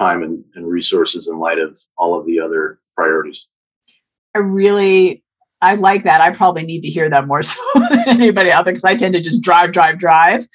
time 0.00 0.22
and, 0.22 0.42
and 0.54 0.66
resources 0.66 1.28
in 1.28 1.38
light 1.38 1.58
of 1.58 1.78
all 1.98 2.18
of 2.18 2.26
the 2.26 2.40
other 2.40 2.80
priorities. 2.96 3.46
I 4.34 4.38
really 4.38 5.22
I 5.62 5.74
like 5.74 6.04
that. 6.04 6.22
I 6.22 6.30
probably 6.30 6.62
need 6.62 6.82
to 6.82 6.88
hear 6.88 7.10
that 7.10 7.26
more 7.26 7.42
so 7.42 7.60
than 7.74 8.08
anybody 8.08 8.50
out 8.50 8.64
there 8.64 8.72
because 8.72 8.84
I 8.84 8.96
tend 8.96 9.14
to 9.14 9.20
just 9.20 9.42
drive, 9.42 9.72
drive, 9.72 9.98
drive. 9.98 10.46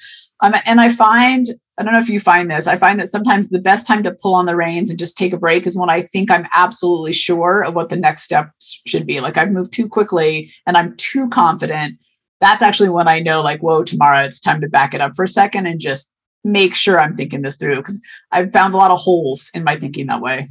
Um, 0.42 0.54
and 0.66 0.80
I 0.80 0.88
find, 0.88 1.46
I 1.78 1.82
don't 1.82 1.92
know 1.92 2.00
if 2.00 2.08
you 2.08 2.18
find 2.18 2.50
this, 2.50 2.66
I 2.66 2.76
find 2.76 2.98
that 3.00 3.08
sometimes 3.08 3.48
the 3.48 3.60
best 3.60 3.86
time 3.86 4.02
to 4.02 4.12
pull 4.12 4.34
on 4.34 4.46
the 4.46 4.56
reins 4.56 4.90
and 4.90 4.98
just 4.98 5.16
take 5.16 5.32
a 5.32 5.38
break 5.38 5.66
is 5.66 5.78
when 5.78 5.90
I 5.90 6.02
think 6.02 6.30
I'm 6.30 6.46
absolutely 6.52 7.12
sure 7.12 7.64
of 7.64 7.74
what 7.74 7.88
the 7.88 7.96
next 7.96 8.22
steps 8.22 8.80
should 8.86 9.06
be. 9.06 9.20
Like 9.20 9.38
I've 9.38 9.52
moved 9.52 9.72
too 9.72 9.88
quickly 9.88 10.50
and 10.66 10.76
I'm 10.76 10.96
too 10.96 11.28
confident 11.28 11.98
that's 12.40 12.62
actually 12.62 12.90
when 12.90 13.08
I 13.08 13.20
know, 13.20 13.42
like, 13.42 13.60
whoa, 13.60 13.82
tomorrow 13.82 14.22
it's 14.22 14.40
time 14.40 14.60
to 14.60 14.68
back 14.68 14.94
it 14.94 15.00
up 15.00 15.16
for 15.16 15.24
a 15.24 15.28
second 15.28 15.66
and 15.66 15.80
just 15.80 16.10
make 16.46 16.74
sure 16.74 16.98
I'm 16.98 17.16
thinking 17.16 17.42
this 17.42 17.56
through 17.56 17.76
because 17.76 18.00
I've 18.30 18.52
found 18.52 18.74
a 18.74 18.76
lot 18.76 18.90
of 18.90 18.98
holes 18.98 19.50
in 19.52 19.64
my 19.64 19.78
thinking 19.78 20.06
that 20.06 20.20
way. 20.20 20.48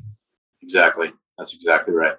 Exactly. 0.62 1.12
That's 1.38 1.54
exactly 1.54 1.94
right. 1.94 2.16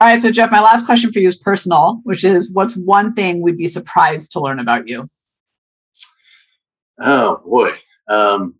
All 0.00 0.08
right. 0.08 0.22
So, 0.22 0.30
Jeff, 0.30 0.50
my 0.50 0.60
last 0.60 0.86
question 0.86 1.12
for 1.12 1.18
you 1.18 1.26
is 1.26 1.36
personal, 1.36 2.00
which 2.04 2.24
is 2.24 2.52
what's 2.52 2.76
one 2.76 3.14
thing 3.14 3.42
we'd 3.42 3.56
be 3.56 3.66
surprised 3.66 4.32
to 4.32 4.40
learn 4.40 4.60
about 4.60 4.86
you? 4.86 5.06
Oh, 7.00 7.40
boy. 7.44 7.72
Um, 8.08 8.54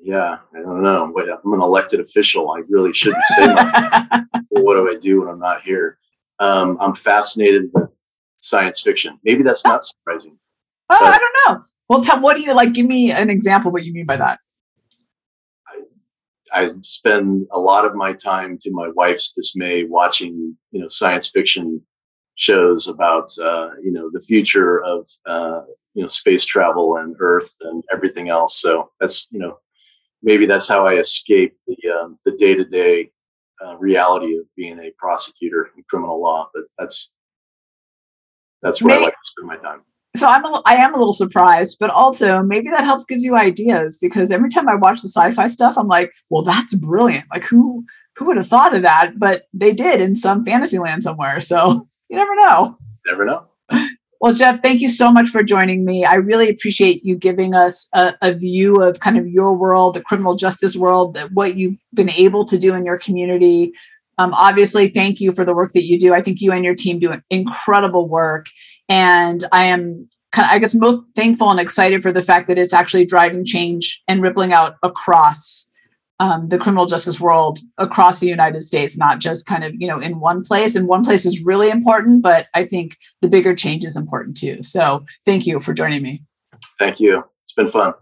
yeah, 0.00 0.38
I 0.54 0.60
don't 0.60 0.82
know. 0.82 1.12
Wait, 1.14 1.28
I'm 1.28 1.52
an 1.52 1.60
elected 1.60 2.00
official. 2.00 2.50
I 2.50 2.62
really 2.68 2.92
shouldn't 2.92 3.22
say 3.36 3.46
that. 3.46 4.24
what 4.48 4.74
do 4.74 4.90
I 4.90 4.96
do 5.00 5.20
when 5.20 5.28
I'm 5.28 5.38
not 5.38 5.62
here? 5.62 5.98
Um, 6.38 6.78
I'm 6.80 6.94
fascinated 6.94 7.70
with 7.74 7.90
science 8.38 8.80
fiction. 8.80 9.18
Maybe 9.22 9.42
that's 9.42 9.64
not 9.64 9.84
surprising. 9.84 10.38
Oh, 10.90 10.98
I 11.00 11.18
don't 11.18 11.56
know. 11.56 11.64
Well, 11.88 12.00
tell 12.00 12.20
what 12.20 12.36
do 12.36 12.42
you 12.42 12.54
like? 12.54 12.72
Give 12.72 12.86
me 12.86 13.12
an 13.12 13.30
example. 13.30 13.70
What 13.70 13.84
you 13.84 13.92
mean 13.92 14.06
by 14.06 14.16
that? 14.16 14.38
I, 16.52 16.62
I 16.62 16.68
spend 16.82 17.46
a 17.52 17.58
lot 17.58 17.84
of 17.84 17.94
my 17.94 18.12
time, 18.12 18.58
to 18.58 18.70
my 18.72 18.88
wife's 18.88 19.32
dismay, 19.32 19.84
watching 19.84 20.56
you 20.70 20.80
know 20.80 20.88
science 20.88 21.28
fiction 21.28 21.82
shows 22.34 22.88
about 22.88 23.30
uh, 23.42 23.70
you 23.82 23.92
know 23.92 24.10
the 24.12 24.20
future 24.20 24.82
of 24.82 25.08
uh, 25.26 25.62
you 25.94 26.02
know 26.02 26.08
space 26.08 26.44
travel 26.44 26.96
and 26.96 27.16
Earth 27.18 27.56
and 27.62 27.82
everything 27.92 28.28
else. 28.28 28.60
So 28.60 28.90
that's 29.00 29.28
you 29.30 29.38
know 29.38 29.58
maybe 30.22 30.46
that's 30.46 30.68
how 30.68 30.86
I 30.86 30.94
escape 30.94 31.56
the 31.66 31.76
um, 31.90 32.18
the 32.24 32.32
day 32.32 32.54
to 32.54 32.64
day 32.64 33.10
reality 33.78 34.36
of 34.38 34.46
being 34.56 34.78
a 34.78 34.90
prosecutor 34.98 35.70
in 35.76 35.84
criminal 35.88 36.20
law. 36.20 36.48
But 36.54 36.64
that's 36.78 37.10
that's 38.62 38.82
where 38.82 38.94
maybe, 38.94 39.02
I 39.02 39.06
like 39.06 39.14
to 39.14 39.18
spend 39.24 39.48
my 39.48 39.56
time. 39.56 39.82
So 40.14 40.26
I'm 40.26 40.44
a, 40.44 40.62
I 40.66 40.74
am 40.74 40.94
a 40.94 40.98
little 40.98 41.12
surprised, 41.12 41.78
but 41.80 41.88
also 41.88 42.42
maybe 42.42 42.68
that 42.68 42.84
helps 42.84 43.06
gives 43.06 43.24
you 43.24 43.34
ideas 43.34 43.98
because 43.98 44.30
every 44.30 44.50
time 44.50 44.68
I 44.68 44.74
watch 44.74 45.00
the 45.00 45.08
sci-fi 45.08 45.46
stuff, 45.46 45.78
I'm 45.78 45.88
like, 45.88 46.12
well, 46.28 46.42
that's 46.42 46.74
brilliant. 46.74 47.24
Like 47.32 47.44
who 47.44 47.84
who 48.16 48.26
would 48.26 48.36
have 48.36 48.46
thought 48.46 48.74
of 48.74 48.82
that? 48.82 49.12
But 49.18 49.44
they 49.54 49.72
did 49.72 50.02
in 50.02 50.14
some 50.14 50.44
fantasy 50.44 50.78
land 50.78 51.02
somewhere. 51.02 51.40
So 51.40 51.86
you 52.10 52.16
never 52.16 52.34
know. 52.36 52.76
Never 53.06 53.24
know. 53.24 53.46
Well, 54.22 54.34
Jeff, 54.34 54.62
thank 54.62 54.80
you 54.80 54.88
so 54.88 55.10
much 55.10 55.30
for 55.30 55.42
joining 55.42 55.84
me. 55.84 56.04
I 56.04 56.14
really 56.14 56.48
appreciate 56.48 57.04
you 57.04 57.16
giving 57.16 57.56
us 57.56 57.88
a, 57.92 58.14
a, 58.22 58.32
view 58.32 58.80
of 58.80 59.00
kind 59.00 59.18
of 59.18 59.26
your 59.26 59.52
world, 59.52 59.94
the 59.94 60.00
criminal 60.00 60.36
justice 60.36 60.76
world, 60.76 61.14
that 61.14 61.32
what 61.32 61.56
you've 61.56 61.82
been 61.92 62.08
able 62.08 62.44
to 62.44 62.56
do 62.56 62.72
in 62.72 62.84
your 62.84 62.98
community. 62.98 63.72
Um, 64.18 64.32
obviously, 64.34 64.86
thank 64.86 65.20
you 65.20 65.32
for 65.32 65.44
the 65.44 65.56
work 65.56 65.72
that 65.72 65.86
you 65.86 65.98
do. 65.98 66.14
I 66.14 66.22
think 66.22 66.40
you 66.40 66.52
and 66.52 66.64
your 66.64 66.76
team 66.76 67.00
do 67.00 67.12
incredible 67.30 68.08
work, 68.08 68.46
and 68.88 69.44
I 69.52 69.64
am 69.64 70.08
kind 70.32 70.46
of, 70.46 70.52
I 70.52 70.58
guess, 70.58 70.74
most 70.74 71.04
thankful 71.14 71.50
and 71.50 71.60
excited 71.60 72.02
for 72.02 72.12
the 72.12 72.22
fact 72.22 72.48
that 72.48 72.58
it's 72.58 72.74
actually 72.74 73.04
driving 73.04 73.44
change 73.44 74.02
and 74.08 74.22
rippling 74.22 74.52
out 74.52 74.76
across 74.82 75.68
um, 76.20 76.48
the 76.48 76.58
criminal 76.58 76.86
justice 76.86 77.20
world 77.20 77.58
across 77.78 78.20
the 78.20 78.28
United 78.28 78.62
States, 78.62 78.96
not 78.96 79.18
just 79.18 79.46
kind 79.46 79.64
of, 79.64 79.74
you 79.74 79.88
know, 79.88 79.98
in 79.98 80.20
one 80.20 80.44
place. 80.44 80.76
And 80.76 80.86
one 80.86 81.04
place 81.04 81.26
is 81.26 81.42
really 81.42 81.68
important, 81.68 82.22
but 82.22 82.46
I 82.54 82.64
think 82.64 82.96
the 83.22 83.28
bigger 83.28 83.54
change 83.54 83.84
is 83.84 83.96
important 83.96 84.36
too. 84.36 84.62
So 84.62 85.04
thank 85.24 85.46
you 85.46 85.58
for 85.58 85.74
joining 85.74 86.02
me. 86.02 86.22
Thank 86.78 87.00
you. 87.00 87.24
It's 87.42 87.52
been 87.52 87.68
fun. 87.68 87.94